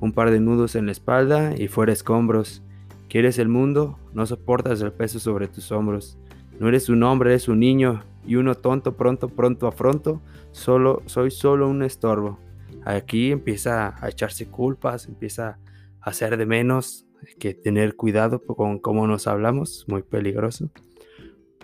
un 0.00 0.12
par 0.12 0.30
de 0.30 0.40
nudos 0.40 0.74
en 0.74 0.86
la 0.86 0.92
espalda 0.92 1.54
y 1.56 1.68
fuera 1.68 1.92
escombros. 1.92 2.62
¿Quieres 3.08 3.38
el 3.38 3.48
mundo? 3.48 3.98
No 4.12 4.26
soportas 4.26 4.80
el 4.80 4.92
peso 4.92 5.18
sobre 5.18 5.48
tus 5.48 5.70
hombros. 5.72 6.18
No 6.58 6.68
eres 6.68 6.88
un 6.88 7.02
hombre, 7.02 7.30
eres 7.30 7.48
un 7.48 7.60
niño 7.60 8.02
y 8.26 8.36
uno 8.36 8.54
tonto 8.54 8.96
pronto, 8.96 9.28
pronto 9.28 9.66
afronto. 9.66 10.22
Solo, 10.52 11.02
soy 11.06 11.30
solo 11.30 11.68
un 11.68 11.82
estorbo. 11.82 12.38
Aquí 12.84 13.30
empieza 13.30 13.94
a 14.02 14.08
echarse 14.08 14.48
culpas, 14.48 15.06
empieza 15.06 15.58
a 16.00 16.10
hacer 16.10 16.36
de 16.36 16.46
menos, 16.46 17.06
que 17.38 17.52
tener 17.52 17.96
cuidado 17.96 18.42
con 18.42 18.78
cómo 18.78 19.06
nos 19.06 19.26
hablamos, 19.26 19.84
muy 19.88 20.02
peligroso. 20.02 20.70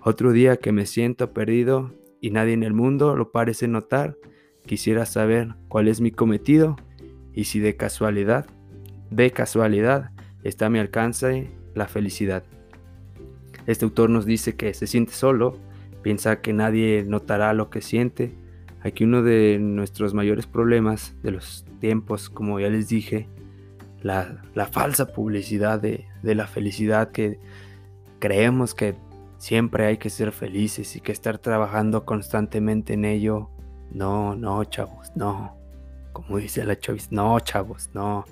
Otro 0.02 0.32
día 0.32 0.58
que 0.58 0.72
me 0.72 0.84
siento 0.84 1.32
perdido 1.32 1.92
y 2.20 2.30
nadie 2.30 2.52
en 2.52 2.62
el 2.62 2.74
mundo 2.74 3.16
lo 3.16 3.32
parece 3.32 3.66
notar, 3.66 4.16
quisiera 4.66 5.06
saber 5.06 5.54
cuál 5.68 5.88
es 5.88 6.00
mi 6.00 6.10
cometido 6.10 6.76
y 7.36 7.44
si 7.44 7.60
de 7.60 7.76
casualidad, 7.76 8.46
de 9.10 9.30
casualidad, 9.30 10.10
está 10.42 10.66
a 10.66 10.70
mi 10.70 10.80
alcance 10.80 11.50
la 11.74 11.86
felicidad. 11.86 12.42
Este 13.66 13.84
autor 13.84 14.10
nos 14.10 14.24
dice 14.24 14.56
que 14.56 14.72
se 14.74 14.86
siente 14.86 15.12
solo, 15.12 15.58
piensa 16.02 16.40
que 16.40 16.54
nadie 16.54 17.04
notará 17.06 17.52
lo 17.52 17.68
que 17.68 17.82
siente. 17.82 18.34
Aquí 18.80 19.04
uno 19.04 19.22
de 19.22 19.58
nuestros 19.60 20.14
mayores 20.14 20.46
problemas 20.46 21.14
de 21.22 21.32
los 21.32 21.66
tiempos, 21.78 22.30
como 22.30 22.58
ya 22.58 22.70
les 22.70 22.88
dije, 22.88 23.28
la, 24.00 24.42
falsa 24.72 25.12
publicidad 25.12 25.78
de, 25.78 26.06
de 26.22 26.34
la 26.34 26.46
felicidad 26.46 27.10
que 27.10 27.38
creemos 28.18 28.72
que 28.74 28.94
siempre 29.36 29.84
hay 29.84 29.98
que 29.98 30.08
ser 30.08 30.32
felices 30.32 30.96
y 30.96 31.00
que 31.00 31.12
estar 31.12 31.38
trabajando 31.38 32.06
constantemente 32.06 32.94
en 32.94 33.04
ello. 33.04 33.50
No, 33.90 34.34
no, 34.36 34.64
chavos, 34.64 35.12
no 35.14 35.65
como 36.16 36.38
dice 36.38 36.64
la 36.64 36.78
Chavis, 36.78 37.12
no, 37.12 37.38
chavos, 37.40 37.90
no. 37.92 38.24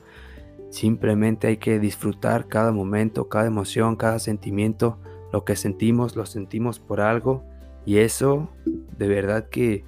Simplemente 0.71 1.49
hay 1.49 1.59
que 1.59 1.79
disfrutar 1.79 2.49
cada 2.49 2.73
momento, 2.73 3.29
cada 3.29 3.47
emoción, 3.47 3.97
cada 3.97 4.19
sentimiento. 4.19 4.99
Lo 5.35 5.45
que 5.45 5.55
sentimos, 5.55 6.17
lo 6.17 6.25
sentimos 6.25 6.79
por 6.79 7.03
algo. 7.03 7.45
Y 7.85 7.99
eso, 7.99 8.49
de 8.65 9.07
verdad 9.07 9.51
que 9.51 9.85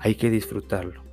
hay 0.00 0.16
que 0.16 0.28
disfrutarlo. 0.28 1.04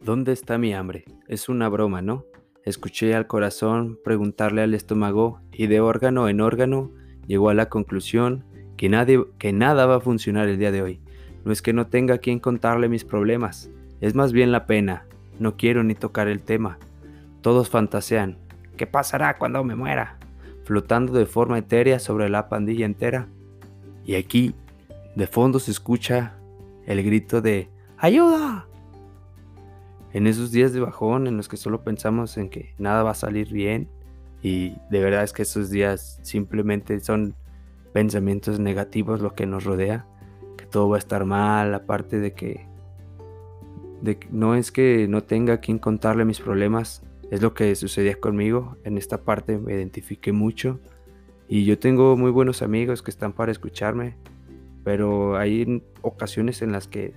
¿Dónde 0.00 0.32
está 0.32 0.58
mi 0.58 0.74
hambre? 0.74 1.04
Es 1.28 1.48
una 1.48 1.68
broma, 1.68 2.02
¿no? 2.02 2.24
Escuché 2.66 3.14
al 3.14 3.28
corazón 3.28 3.96
preguntarle 4.02 4.60
al 4.60 4.74
estómago 4.74 5.40
y 5.52 5.68
de 5.68 5.78
órgano 5.80 6.28
en 6.28 6.40
órgano 6.40 6.90
llegó 7.28 7.48
a 7.48 7.54
la 7.54 7.68
conclusión 7.68 8.44
que, 8.76 8.88
nada 8.88 9.86
va 9.86 9.94
a 9.94 10.00
funcionar 10.00 10.48
el 10.48 10.58
día 10.58 10.72
de 10.72 10.82
hoy. 10.82 11.00
No 11.44 11.52
es 11.52 11.62
que 11.62 11.72
no 11.72 11.86
tenga 11.86 12.18
quien 12.18 12.40
contarle 12.40 12.88
mis 12.88 13.04
problemas, 13.04 13.70
es 14.00 14.16
más 14.16 14.32
bien 14.32 14.50
la 14.50 14.66
pena. 14.66 15.04
No 15.38 15.56
quiero 15.56 15.84
ni 15.84 15.94
tocar 15.94 16.26
el 16.26 16.40
tema. 16.40 16.78
Todos 17.40 17.70
fantasean. 17.70 18.36
¿Qué 18.76 18.88
pasará 18.88 19.38
cuando 19.38 19.62
me 19.62 19.76
muera? 19.76 20.18
Flotando 20.64 21.12
de 21.12 21.26
forma 21.26 21.58
etérea 21.58 22.00
sobre 22.00 22.28
la 22.28 22.48
pandilla 22.48 22.84
entera. 22.84 23.28
Y 24.04 24.16
aquí, 24.16 24.56
de 25.14 25.28
fondo 25.28 25.60
se 25.60 25.70
escucha 25.70 26.34
el 26.84 27.04
grito 27.04 27.40
de 27.40 27.68
¡Ayuda! 27.96 28.66
En 30.16 30.26
esos 30.26 30.50
días 30.50 30.72
de 30.72 30.80
bajón 30.80 31.26
en 31.26 31.36
los 31.36 31.46
que 31.46 31.58
solo 31.58 31.84
pensamos 31.84 32.38
en 32.38 32.48
que 32.48 32.72
nada 32.78 33.02
va 33.02 33.10
a 33.10 33.14
salir 33.14 33.52
bien 33.52 33.86
y 34.40 34.70
de 34.88 35.00
verdad 35.00 35.22
es 35.22 35.34
que 35.34 35.42
esos 35.42 35.68
días 35.68 36.20
simplemente 36.22 36.98
son 37.00 37.34
pensamientos 37.92 38.58
negativos 38.58 39.20
lo 39.20 39.34
que 39.34 39.44
nos 39.44 39.64
rodea, 39.64 40.06
que 40.56 40.64
todo 40.64 40.88
va 40.88 40.96
a 40.96 41.00
estar 41.00 41.26
mal, 41.26 41.74
aparte 41.74 42.18
de 42.18 42.32
que, 42.32 42.66
de 44.00 44.18
no 44.30 44.54
es 44.54 44.72
que 44.72 45.06
no 45.06 45.22
tenga 45.22 45.60
quien 45.60 45.78
contarle 45.78 46.24
mis 46.24 46.40
problemas, 46.40 47.02
es 47.30 47.42
lo 47.42 47.52
que 47.52 47.74
sucedía 47.74 48.18
conmigo, 48.18 48.78
en 48.84 48.96
esta 48.96 49.20
parte 49.22 49.58
me 49.58 49.74
identifiqué 49.74 50.32
mucho 50.32 50.80
y 51.46 51.66
yo 51.66 51.78
tengo 51.78 52.16
muy 52.16 52.30
buenos 52.30 52.62
amigos 52.62 53.02
que 53.02 53.10
están 53.10 53.34
para 53.34 53.52
escucharme, 53.52 54.16
pero 54.82 55.36
hay 55.36 55.82
ocasiones 56.00 56.62
en 56.62 56.72
las 56.72 56.88
que 56.88 57.12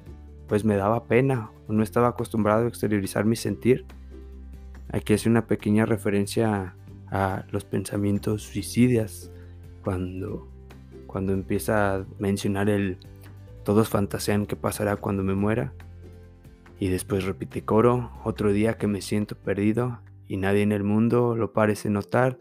pues 0.50 0.65
me 0.65 0.75
daba 0.75 1.06
pena, 1.06 1.51
no 1.70 1.84
estaba 1.84 2.10
acostumbrado 2.10 2.65
a 2.65 2.68
exteriorizar 2.68 3.24
mi 3.24 3.38
sentir. 3.38 3.86
Aquí 4.91 5.13
hace 5.13 5.29
una 5.29 5.46
pequeña 5.46 5.86
referencia 5.86 6.75
a 7.12 7.46
los 7.51 7.63
pensamientos 7.63 8.44
suicidas 8.44 9.32
cuando, 9.84 10.50
cuando 11.08 11.34
empieza 11.34 11.96
a 11.96 12.06
mencionar 12.18 12.70
el 12.70 12.98
todos 13.63 13.89
fantasean 13.89 14.48
qué 14.48 14.56
pasará 14.56 14.96
cuando 14.96 15.24
me 15.24 15.36
muera. 15.36 15.74
Y 16.79 16.88
después 16.88 17.25
repite 17.25 17.63
coro, 17.63 18.12
otro 18.24 18.51
día 18.51 18.77
que 18.79 18.88
me 18.88 19.01
siento 19.01 19.36
perdido 19.36 20.00
y 20.27 20.38
nadie 20.38 20.63
en 20.63 20.72
el 20.72 20.84
mundo 20.84 21.36
lo 21.36 21.53
parece 21.53 21.91
notar. 21.91 22.39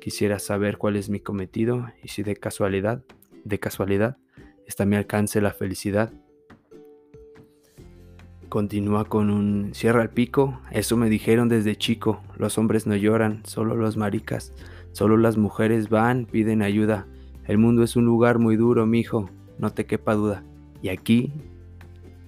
Quisiera 0.00 0.38
saber 0.38 0.78
cuál 0.78 0.94
es 0.94 1.08
mi 1.08 1.18
cometido 1.18 1.88
y 2.04 2.08
si 2.08 2.22
de 2.22 2.36
casualidad, 2.36 3.02
de 3.44 3.58
casualidad, 3.58 4.18
está 4.66 4.84
a 4.84 4.86
mi 4.86 4.94
alcance 4.94 5.40
la 5.40 5.52
felicidad. 5.52 6.12
Continúa 8.48 9.04
con 9.04 9.28
un 9.28 9.74
cierra 9.74 10.02
el 10.02 10.08
pico. 10.08 10.58
Eso 10.70 10.96
me 10.96 11.10
dijeron 11.10 11.50
desde 11.50 11.76
chico. 11.76 12.22
Los 12.38 12.56
hombres 12.56 12.86
no 12.86 12.96
lloran, 12.96 13.42
solo 13.44 13.76
los 13.76 13.98
maricas. 13.98 14.54
Solo 14.92 15.18
las 15.18 15.36
mujeres 15.36 15.90
van, 15.90 16.24
piden 16.24 16.62
ayuda. 16.62 17.06
El 17.46 17.58
mundo 17.58 17.82
es 17.82 17.94
un 17.94 18.06
lugar 18.06 18.38
muy 18.38 18.56
duro, 18.56 18.86
mijo. 18.86 19.28
No 19.58 19.70
te 19.70 19.84
quepa 19.84 20.14
duda. 20.14 20.44
Y 20.80 20.88
aquí, 20.88 21.30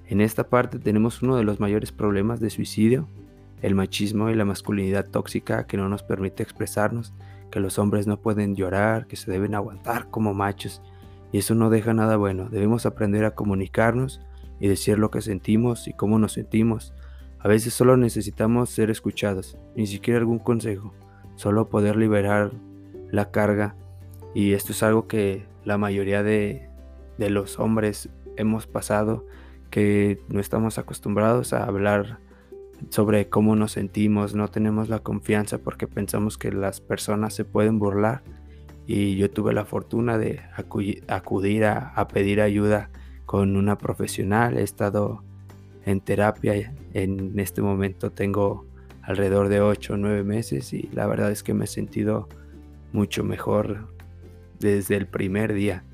en 0.08 0.20
esta 0.20 0.48
parte, 0.50 0.78
tenemos 0.78 1.22
uno 1.22 1.36
de 1.36 1.44
los 1.44 1.58
mayores 1.58 1.90
problemas 1.90 2.38
de 2.38 2.50
suicidio. 2.50 3.08
El 3.62 3.74
machismo 3.74 4.28
y 4.28 4.34
la 4.34 4.44
masculinidad 4.44 5.08
tóxica 5.08 5.66
que 5.66 5.78
no 5.78 5.88
nos 5.88 6.02
permite 6.02 6.42
expresarnos. 6.42 7.14
Que 7.50 7.60
los 7.60 7.78
hombres 7.78 8.06
no 8.06 8.18
pueden 8.18 8.56
llorar, 8.56 9.06
que 9.06 9.16
se 9.16 9.30
deben 9.30 9.54
aguantar 9.54 10.11
como 10.11 10.35
machos. 10.35 10.83
Y 11.33 11.38
eso 11.38 11.54
no 11.54 11.70
deja 11.70 11.94
nada 11.94 12.18
bueno. 12.18 12.50
Debemos 12.50 12.85
aprender 12.85 13.24
a 13.24 13.35
comunicarnos 13.35 14.20
y 14.61 14.68
decir 14.68 14.99
lo 14.99 15.11
que 15.11 15.23
sentimos 15.23 15.88
y 15.88 15.94
cómo 15.94 16.18
nos 16.18 16.35
sentimos. 16.35 16.92
A 17.38 17.49
veces 17.49 17.73
solo 17.73 17.96
necesitamos 17.96 18.68
ser 18.68 18.90
escuchados, 18.90 19.57
ni 19.75 19.87
siquiera 19.87 20.20
algún 20.20 20.38
consejo, 20.38 20.92
solo 21.35 21.70
poder 21.70 21.96
liberar 21.96 22.53
la 23.11 23.31
carga. 23.31 23.75
Y 24.35 24.53
esto 24.53 24.73
es 24.73 24.83
algo 24.83 25.09
que 25.09 25.46
la 25.64 25.79
mayoría 25.79 26.23
de, 26.23 26.68
de 27.18 27.31
los 27.31 27.59
hombres 27.59 28.11
hemos 28.37 28.66
pasado, 28.66 29.27
que 29.70 30.20
no 30.29 30.38
estamos 30.38 30.79
acostumbrados 30.79 31.55
a 31.55 31.64
hablar 31.64 32.18
sobre 32.90 33.29
cómo 33.29 33.57
nos 33.57 33.73
sentimos, 33.73 34.35
no 34.35 34.49
tenemos 34.49 34.88
la 34.88 34.99
confianza 34.99 35.59
porque 35.59 35.87
pensamos 35.87 36.37
que 36.37 36.53
las 36.53 36.81
personas 36.81 37.35
se 37.35 37.44
pueden 37.44 37.79
burlar. 37.79 38.23
Y 38.87 39.16
yo 39.16 39.31
tuve 39.31 39.53
la 39.55 39.64
fortuna 39.64 40.18
de 40.18 40.40
acudir 41.07 41.64
a, 41.64 41.92
a 41.94 42.09
pedir 42.09 42.40
ayuda 42.40 42.90
con 43.31 43.55
una 43.57 43.79
profesional, 43.79 44.59
he 44.59 44.64
estado 44.64 45.23
en 45.85 46.01
terapia, 46.01 46.75
en 46.95 47.38
este 47.38 47.62
momento 47.62 48.11
tengo 48.11 48.66
alrededor 49.03 49.47
de 49.47 49.61
8 49.61 49.95
o 49.95 49.97
9 49.97 50.25
meses 50.25 50.73
y 50.73 50.90
la 50.93 51.07
verdad 51.07 51.31
es 51.31 51.45
que 51.45 51.55
me 51.55 51.66
he 51.66 51.69
sentido 51.69 52.29
mucho 52.93 53.23
mejor 53.23 53.95
desde 54.59 54.97
el 54.97 55.07
primer 55.07 55.53
día. 55.53 55.85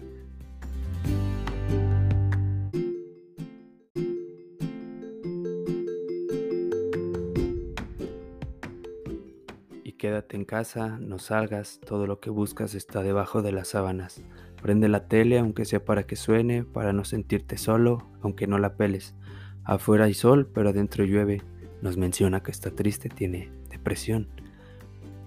Y 9.84 9.92
quédate 9.98 10.36
en 10.36 10.46
casa, 10.46 10.96
no 10.98 11.18
salgas, 11.18 11.80
todo 11.84 12.06
lo 12.06 12.18
que 12.18 12.30
buscas 12.30 12.74
está 12.74 13.02
debajo 13.02 13.42
de 13.42 13.52
las 13.52 13.68
sábanas. 13.68 14.22
Prende 14.66 14.88
la 14.88 15.06
tele 15.06 15.38
aunque 15.38 15.64
sea 15.64 15.84
para 15.84 16.08
que 16.08 16.16
suene, 16.16 16.64
para 16.64 16.92
no 16.92 17.04
sentirte 17.04 17.56
solo, 17.56 18.04
aunque 18.20 18.48
no 18.48 18.58
la 18.58 18.74
peles. 18.74 19.14
Afuera 19.62 20.06
hay 20.06 20.14
sol, 20.14 20.50
pero 20.52 20.70
adentro 20.70 21.04
llueve. 21.04 21.40
Nos 21.82 21.96
menciona 21.96 22.42
que 22.42 22.50
está 22.50 22.72
triste, 22.72 23.08
tiene 23.08 23.52
depresión. 23.70 24.26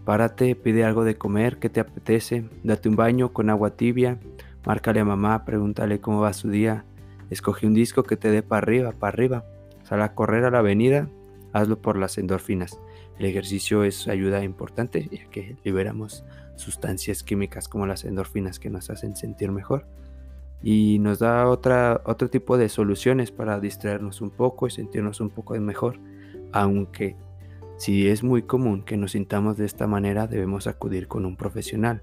Párate, 0.04 0.58
pide 0.58 0.84
algo 0.84 1.06
de 1.06 1.16
comer, 1.16 1.58
que 1.58 1.70
te 1.70 1.80
apetece, 1.80 2.50
date 2.66 2.90
un 2.90 2.98
baño 2.98 3.32
con 3.32 3.50
agua 3.50 3.78
tibia, 3.78 4.20
márcale 4.66 5.00
a 5.00 5.06
mamá, 5.06 5.46
pregúntale 5.46 6.02
cómo 6.02 6.20
va 6.20 6.34
su 6.34 6.50
día, 6.50 6.84
escoge 7.30 7.66
un 7.66 7.74
disco 7.74 8.04
que 8.04 8.18
te 8.18 8.32
dé 8.32 8.44
para 8.44 8.62
arriba, 8.62 8.92
para 8.92 9.14
arriba, 9.14 9.46
sal 9.84 10.02
a 10.02 10.16
correr 10.16 10.44
a 10.44 10.52
la 10.52 10.60
avenida, 10.60 11.08
hazlo 11.54 11.82
por 11.82 11.98
las 11.98 12.18
endorfinas. 12.18 12.78
El 13.20 13.26
ejercicio 13.26 13.84
es 13.84 14.08
ayuda 14.08 14.44
importante 14.44 15.08
ya 15.12 15.30
que 15.30 15.58
liberamos 15.64 16.24
sustancias 16.56 17.22
químicas 17.22 17.68
como 17.68 17.86
las 17.86 18.06
endorfinas 18.06 18.60
que 18.60 18.70
nos 18.70 18.90
hacen 18.90 19.16
sentir 19.16 19.52
mejor 19.52 19.86
y 20.62 21.00
nos 21.00 21.20
da 21.20 21.48
otra, 21.48 22.02
otro 22.06 22.30
tipo 22.30 22.58
de 22.58 22.70
soluciones 22.70 23.32
para 23.32 23.60
distraernos 23.60 24.22
un 24.22 24.30
poco 24.30 24.68
y 24.68 24.72
sentirnos 24.72 25.22
un 25.22 25.30
poco 25.30 25.54
mejor. 25.56 26.00
Aunque 26.52 27.16
si 27.78 28.08
es 28.08 28.24
muy 28.24 28.44
común 28.44 28.84
que 28.84 28.98
nos 28.98 29.12
sintamos 29.12 29.58
de 29.58 29.66
esta 29.66 29.88
manera, 29.88 30.28
debemos 30.28 30.68
acudir 30.68 31.08
con 31.08 31.26
un 31.26 31.38
profesional, 31.38 32.02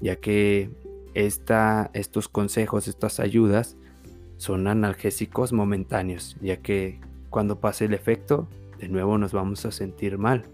ya 0.00 0.16
que 0.16 0.70
esta, 1.14 1.90
estos 1.92 2.28
consejos, 2.28 2.88
estas 2.88 3.20
ayudas 3.20 3.76
son 4.36 4.68
analgésicos 4.68 5.52
momentáneos, 5.52 6.36
ya 6.40 6.58
que 6.58 7.00
cuando 7.28 7.60
pase 7.60 7.86
el 7.86 7.94
efecto, 7.94 8.48
de 8.78 8.88
nuevo 8.88 9.18
nos 9.18 9.32
vamos 9.32 9.66
a 9.66 9.72
sentir 9.72 10.16
mal. 10.16 10.44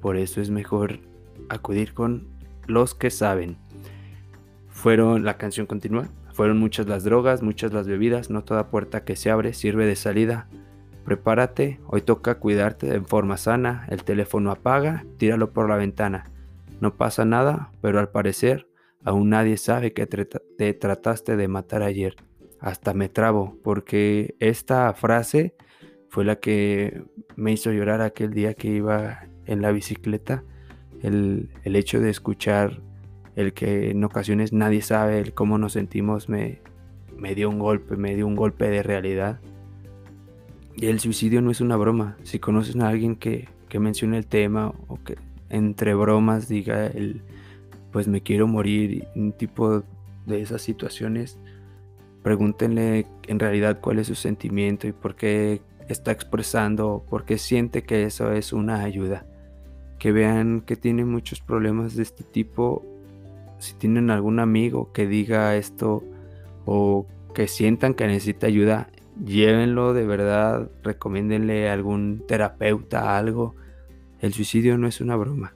Por 0.00 0.16
eso 0.16 0.40
es 0.40 0.50
mejor 0.50 1.00
acudir 1.48 1.94
con 1.94 2.28
los 2.66 2.94
que 2.94 3.10
saben. 3.10 3.56
Fueron, 4.68 5.24
la 5.24 5.38
canción 5.38 5.66
continúa, 5.66 6.08
fueron 6.32 6.58
muchas 6.58 6.86
las 6.86 7.02
drogas, 7.02 7.42
muchas 7.42 7.72
las 7.72 7.88
bebidas, 7.88 8.30
no 8.30 8.44
toda 8.44 8.70
puerta 8.70 9.04
que 9.04 9.16
se 9.16 9.30
abre 9.30 9.54
sirve 9.54 9.86
de 9.86 9.96
salida. 9.96 10.48
Prepárate, 11.04 11.80
hoy 11.86 12.02
toca 12.02 12.38
cuidarte 12.38 12.94
en 12.94 13.06
forma 13.06 13.38
sana, 13.38 13.86
el 13.88 14.04
teléfono 14.04 14.50
apaga, 14.50 15.04
tíralo 15.16 15.52
por 15.52 15.68
la 15.68 15.76
ventana. 15.76 16.30
No 16.80 16.96
pasa 16.96 17.24
nada, 17.24 17.72
pero 17.80 17.98
al 17.98 18.10
parecer 18.10 18.68
aún 19.04 19.30
nadie 19.30 19.56
sabe 19.56 19.92
que 19.92 20.06
te 20.06 20.74
trataste 20.74 21.36
de 21.36 21.48
matar 21.48 21.82
ayer. 21.82 22.14
Hasta 22.60 22.92
me 22.92 23.08
trabo, 23.08 23.56
porque 23.64 24.36
esta 24.38 24.92
frase 24.92 25.54
fue 26.08 26.24
la 26.24 26.36
que 26.36 27.04
me 27.36 27.52
hizo 27.52 27.72
llorar 27.72 28.00
aquel 28.00 28.32
día 28.32 28.54
que 28.54 28.68
iba 28.68 29.28
en 29.48 29.62
la 29.62 29.72
bicicleta 29.72 30.44
el, 31.02 31.48
hecho 31.64 32.00
de 32.00 32.10
escuchar 32.10 32.80
el 33.36 33.52
que 33.52 33.90
en 33.90 34.02
ocasiones 34.04 34.52
nadie 34.52 34.82
sabe 34.82 35.20
el 35.20 35.32
cómo 35.32 35.58
nos 35.58 35.72
sentimos 35.72 36.28
me, 36.28 36.60
me 37.16 37.34
dio 37.34 37.48
un 37.48 37.58
golpe, 37.58 37.96
me 37.96 38.14
dio 38.14 38.26
un 38.26 38.36
golpe 38.36 38.68
de 38.68 38.82
realidad. 38.82 39.40
Y 40.74 40.86
el 40.86 41.00
suicidio 41.00 41.40
no 41.40 41.50
es 41.50 41.60
una 41.60 41.76
broma. 41.76 42.16
Si 42.22 42.38
conoces 42.38 42.76
a 42.76 42.88
alguien 42.88 43.16
que, 43.16 43.48
que 43.68 43.80
mencione 43.80 44.18
el 44.18 44.26
tema 44.26 44.72
o 44.86 44.98
que 45.02 45.16
entre 45.50 45.94
bromas 45.94 46.48
diga 46.48 46.86
el 46.86 47.22
pues 47.92 48.06
me 48.06 48.20
quiero 48.20 48.46
morir, 48.46 49.08
un 49.16 49.32
tipo 49.32 49.82
de 50.26 50.42
esas 50.42 50.60
situaciones, 50.60 51.38
pregúntenle 52.22 53.06
en 53.26 53.38
realidad 53.38 53.80
cuál 53.80 53.98
es 53.98 54.08
su 54.08 54.14
sentimiento 54.14 54.86
y 54.86 54.92
por 54.92 55.16
qué 55.16 55.62
está 55.88 56.12
expresando, 56.12 57.02
por 57.08 57.24
qué 57.24 57.38
siente 57.38 57.82
que 57.82 58.02
eso 58.02 58.30
es 58.32 58.52
una 58.52 58.82
ayuda 58.82 59.24
que 59.98 60.12
vean 60.12 60.60
que 60.60 60.76
tienen 60.76 61.08
muchos 61.10 61.40
problemas 61.40 61.96
de 61.96 62.02
este 62.02 62.24
tipo, 62.24 62.84
si 63.58 63.74
tienen 63.74 64.10
algún 64.10 64.38
amigo 64.38 64.92
que 64.92 65.06
diga 65.06 65.56
esto 65.56 66.04
o 66.64 67.06
que 67.34 67.48
sientan 67.48 67.94
que 67.94 68.06
necesita 68.06 68.46
ayuda, 68.46 68.90
llévenlo 69.24 69.94
de 69.94 70.06
verdad, 70.06 70.70
recomiéndenle 70.82 71.68
a 71.68 71.72
algún 71.72 72.24
terapeuta 72.26 73.16
algo. 73.18 73.54
El 74.20 74.32
suicidio 74.32 74.78
no 74.78 74.86
es 74.86 75.00
una 75.00 75.16
broma. 75.16 75.54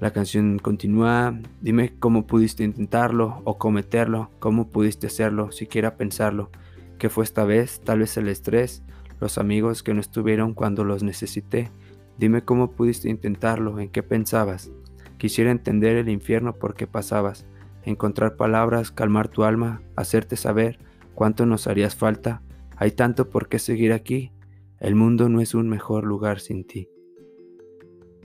La 0.00 0.12
canción 0.12 0.58
continúa, 0.58 1.38
dime 1.62 1.94
cómo 1.98 2.26
pudiste 2.26 2.64
intentarlo 2.64 3.40
o 3.44 3.56
cometerlo, 3.56 4.30
cómo 4.40 4.68
pudiste 4.68 5.06
hacerlo, 5.06 5.52
siquiera 5.52 5.96
pensarlo. 5.96 6.50
¿Qué 6.98 7.08
fue 7.08 7.24
esta 7.24 7.44
vez? 7.44 7.80
Tal 7.82 8.00
vez 8.00 8.16
el 8.18 8.28
estrés, 8.28 8.82
los 9.20 9.38
amigos 9.38 9.82
que 9.82 9.94
no 9.94 10.00
estuvieron 10.00 10.52
cuando 10.52 10.84
los 10.84 11.02
necesité. 11.02 11.70
Dime 12.18 12.42
cómo 12.42 12.72
pudiste 12.72 13.08
intentarlo, 13.08 13.78
en 13.78 13.90
qué 13.90 14.02
pensabas. 14.02 14.70
Quisiera 15.18 15.50
entender 15.50 15.96
el 15.96 16.08
infierno 16.08 16.54
por 16.54 16.74
qué 16.74 16.86
pasabas, 16.86 17.46
encontrar 17.84 18.36
palabras, 18.36 18.90
calmar 18.90 19.28
tu 19.28 19.44
alma, 19.44 19.82
hacerte 19.96 20.36
saber 20.36 20.78
cuánto 21.14 21.46
nos 21.46 21.66
harías 21.66 21.96
falta. 21.96 22.42
Hay 22.76 22.90
tanto 22.92 23.30
por 23.30 23.48
qué 23.48 23.58
seguir 23.58 23.92
aquí. 23.92 24.32
El 24.80 24.94
mundo 24.94 25.28
no 25.28 25.40
es 25.40 25.54
un 25.54 25.68
mejor 25.68 26.04
lugar 26.04 26.40
sin 26.40 26.66
ti. 26.66 26.88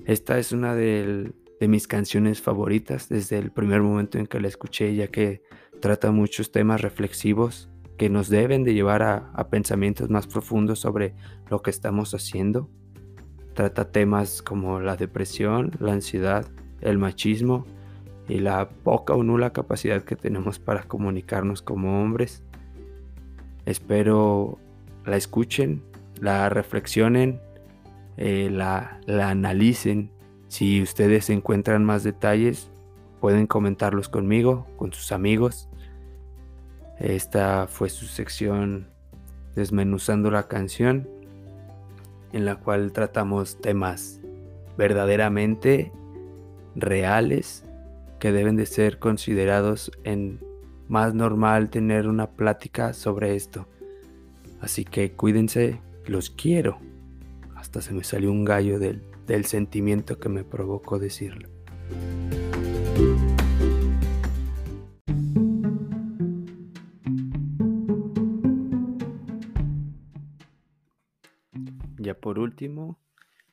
Esta 0.05 0.39
es 0.39 0.51
una 0.51 0.75
de, 0.75 1.33
mis 1.61 1.87
canciones 1.87 2.41
favoritas 2.41 3.07
desde 3.07 3.37
el 3.37 3.51
primer 3.51 3.81
momento 3.81 4.17
en 4.17 4.25
que 4.25 4.39
la 4.39 4.47
escuché, 4.47 4.95
ya 4.95 5.07
que 5.07 5.43
trata 5.79 6.11
muchos 6.11 6.51
temas 6.51 6.81
reflexivos 6.81 7.69
que 7.97 8.09
nos 8.09 8.29
deben 8.29 8.63
de 8.63 8.73
llevar 8.73 9.03
a, 9.03 9.47
pensamientos 9.49 10.09
más 10.09 10.25
profundos 10.25 10.79
sobre 10.79 11.13
lo 11.49 11.61
que 11.61 11.69
estamos 11.69 12.13
haciendo. 12.15 12.69
Trata 13.53 13.91
temas 13.91 14.41
como 14.41 14.79
la 14.79 14.95
depresión, 14.95 15.71
la 15.79 15.93
ansiedad, 15.93 16.45
el 16.79 16.97
machismo 16.97 17.65
y 18.27 18.39
la 18.39 18.69
poca 18.69 19.13
o 19.13 19.23
nula 19.23 19.51
capacidad 19.51 20.03
que 20.03 20.15
tenemos 20.15 20.59
para 20.59 20.83
comunicarnos 20.83 21.61
como 21.61 22.01
hombres. 22.01 22.43
Espero 23.65 24.57
la 25.05 25.17
escuchen, 25.17 25.83
la 26.19 26.49
reflexionen, 26.49 27.41
eh, 28.17 28.49
la, 28.51 28.99
la 29.05 29.29
analicen. 29.29 30.11
Si 30.47 30.81
ustedes 30.81 31.29
encuentran 31.29 31.83
más 31.83 32.03
detalles, 32.03 32.69
pueden 33.19 33.47
comentarlos 33.47 34.09
conmigo, 34.09 34.67
con 34.77 34.93
sus 34.93 35.11
amigos. 35.11 35.69
Esta 36.99 37.67
fue 37.67 37.89
su 37.89 38.05
sección 38.05 38.87
desmenuzando 39.55 40.31
la 40.31 40.47
canción, 40.47 41.09
en 42.33 42.45
la 42.45 42.55
cual 42.55 42.91
tratamos 42.91 43.59
temas 43.59 44.19
verdaderamente 44.77 45.91
reales 46.75 47.65
que 48.19 48.31
deben 48.31 48.55
de 48.55 48.65
ser 48.65 48.99
considerados 48.99 49.91
en 50.03 50.39
más 50.87 51.13
normal 51.13 51.69
tener 51.69 52.07
una 52.07 52.31
plática 52.31 52.93
sobre 52.93 53.35
esto. 53.35 53.67
Así 54.59 54.85
que 54.85 55.13
cuídense, 55.13 55.81
los 56.05 56.29
quiero. 56.29 56.79
Hasta 57.55 57.81
se 57.81 57.93
me 57.93 58.03
salió 58.03 58.31
un 58.31 58.45
gallo 58.45 58.79
del, 58.79 59.01
del 59.25 59.45
sentimiento 59.45 60.19
que 60.19 60.29
me 60.29 60.43
provocó 60.43 60.99
decirlo. 60.99 61.49
Por 72.31 72.39
último, 72.39 72.97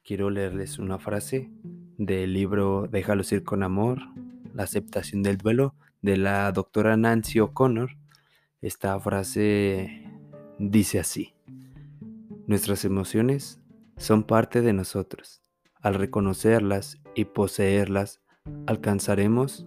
quiero 0.05 0.31
leerles 0.31 0.79
una 0.79 1.01
frase 1.01 1.51
del 1.97 2.33
libro 2.33 2.87
Déjalos 2.87 3.33
ir 3.33 3.43
con 3.43 3.64
amor, 3.64 3.99
la 4.55 4.62
aceptación 4.62 5.25
del 5.25 5.37
duelo, 5.37 5.75
de 6.01 6.17
la 6.17 6.53
doctora 6.53 6.97
Nancy 6.97 7.41
O'Connor. 7.41 7.97
Esta 8.62 9.01
frase 9.01 10.05
dice 10.61 11.01
así, 11.01 11.35
nuestras 12.47 12.85
emociones 12.85 13.61
son 13.97 14.23
parte 14.23 14.61
de 14.61 14.73
nosotros. 14.73 15.43
Al 15.81 15.95
reconocerlas 15.95 17.01
y 17.17 17.25
poseerlas, 17.25 18.21
alcanzaremos 18.69 19.67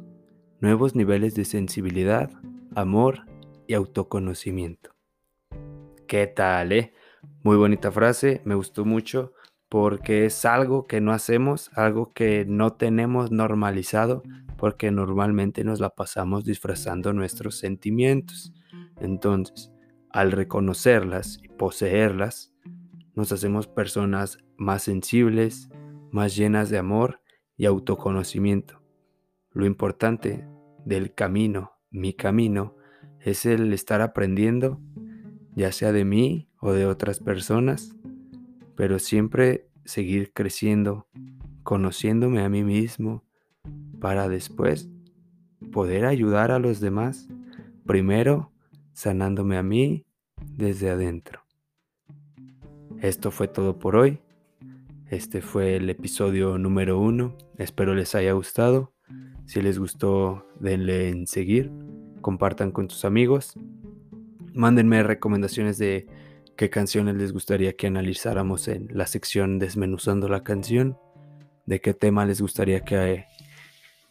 nuevos 0.62 0.96
niveles 0.96 1.36
de 1.36 1.44
sensibilidad, 1.44 2.32
amor 2.76 3.26
y 3.68 3.74
autoconocimiento. 3.74 4.96
¿Qué 6.08 6.28
tal, 6.28 6.72
eh? 6.72 6.94
Muy 7.44 7.58
bonita 7.58 7.92
frase, 7.92 8.44
me 8.46 8.54
gustó 8.54 8.86
mucho 8.86 9.34
porque 9.68 10.26
es 10.26 10.46
algo 10.46 10.86
que 10.86 11.02
no 11.02 11.12
hacemos, 11.12 11.72
algo 11.74 12.14
que 12.14 12.46
no 12.46 12.74
tenemos 12.74 13.32
normalizado, 13.32 14.22
porque 14.58 14.92
normalmente 14.92 15.64
nos 15.64 15.80
la 15.80 15.90
pasamos 15.90 16.46
disfrazando 16.46 17.14
nuestros 17.14 17.58
sentimientos. 17.58 18.54
Entonces, 19.00 19.72
al 20.12 20.32
reconocerlas 20.32 21.40
y 21.42 21.48
poseerlas, 21.48 22.54
nos 23.16 23.32
hacemos 23.32 23.66
personas 23.66 24.38
más 24.56 24.84
sensibles, 24.84 25.68
más 26.12 26.36
llenas 26.36 26.70
de 26.70 26.78
amor 26.78 27.22
y 27.58 27.66
autoconocimiento. 27.66 28.84
Lo 29.50 29.66
importante 29.66 30.48
del 30.86 31.16
camino, 31.16 31.72
mi 31.90 32.14
camino, 32.14 32.76
es 33.20 33.48
el 33.48 33.74
estar 33.74 34.02
aprendiendo, 34.02 34.80
ya 35.56 35.72
sea 35.72 35.92
de 35.92 36.06
mí 36.06 36.51
o 36.62 36.72
de 36.72 36.86
otras 36.86 37.20
personas, 37.20 37.94
pero 38.76 39.00
siempre 39.00 39.68
seguir 39.84 40.32
creciendo, 40.32 41.08
conociéndome 41.64 42.42
a 42.42 42.50
mí 42.50 42.64
mismo, 42.64 43.26
para 44.00 44.30
después 44.30 44.90
poder 45.72 46.06
ayudar 46.06 46.52
a 46.52 46.60
los 46.60 46.80
demás, 46.80 47.28
primero 47.86 48.52
sanándome 48.94 49.58
a 49.58 49.64
mí 49.64 50.06
desde 50.46 50.90
adentro. 50.90 51.42
Esto 53.00 53.32
fue 53.32 53.48
todo 53.48 53.80
por 53.80 53.96
hoy. 53.96 54.20
Este 55.10 55.42
fue 55.42 55.76
el 55.76 55.90
episodio 55.90 56.58
número 56.58 57.00
uno. 57.00 57.36
Espero 57.58 57.96
les 57.96 58.14
haya 58.16 58.34
gustado. 58.34 58.94
Si 59.46 59.62
les 59.62 59.80
gustó, 59.80 60.48
denle 60.60 61.10
en 61.10 61.26
seguir. 61.26 61.72
Compartan 62.22 62.72
con 62.72 62.90
sus 62.90 63.04
amigos. 63.04 63.54
Mándenme 64.54 65.02
recomendaciones 65.04 65.78
de 65.80 66.08
qué 66.62 66.70
canciones 66.70 67.16
les 67.16 67.34
gustaría 67.34 67.76
que 67.76 67.88
analizáramos 67.88 68.68
en 68.68 68.88
la 68.92 69.08
sección 69.08 69.58
desmenuzando 69.58 70.30
la 70.30 70.44
canción, 70.44 70.96
de 71.66 71.82
qué 71.82 71.96
tema 71.96 72.24
les 72.24 72.40
gustaría 72.40 72.82
que, 72.82 73.26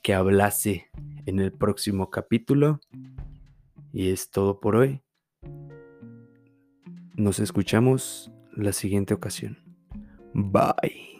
que 0.02 0.14
hablase 0.14 0.90
en 1.26 1.38
el 1.38 1.52
próximo 1.52 2.10
capítulo. 2.10 2.80
Y 3.92 4.10
es 4.10 4.32
todo 4.32 4.58
por 4.58 4.74
hoy. 4.74 5.00
Nos 7.14 7.38
escuchamos 7.38 8.32
la 8.56 8.72
siguiente 8.72 9.14
ocasión. 9.14 9.56
Bye. 10.34 11.19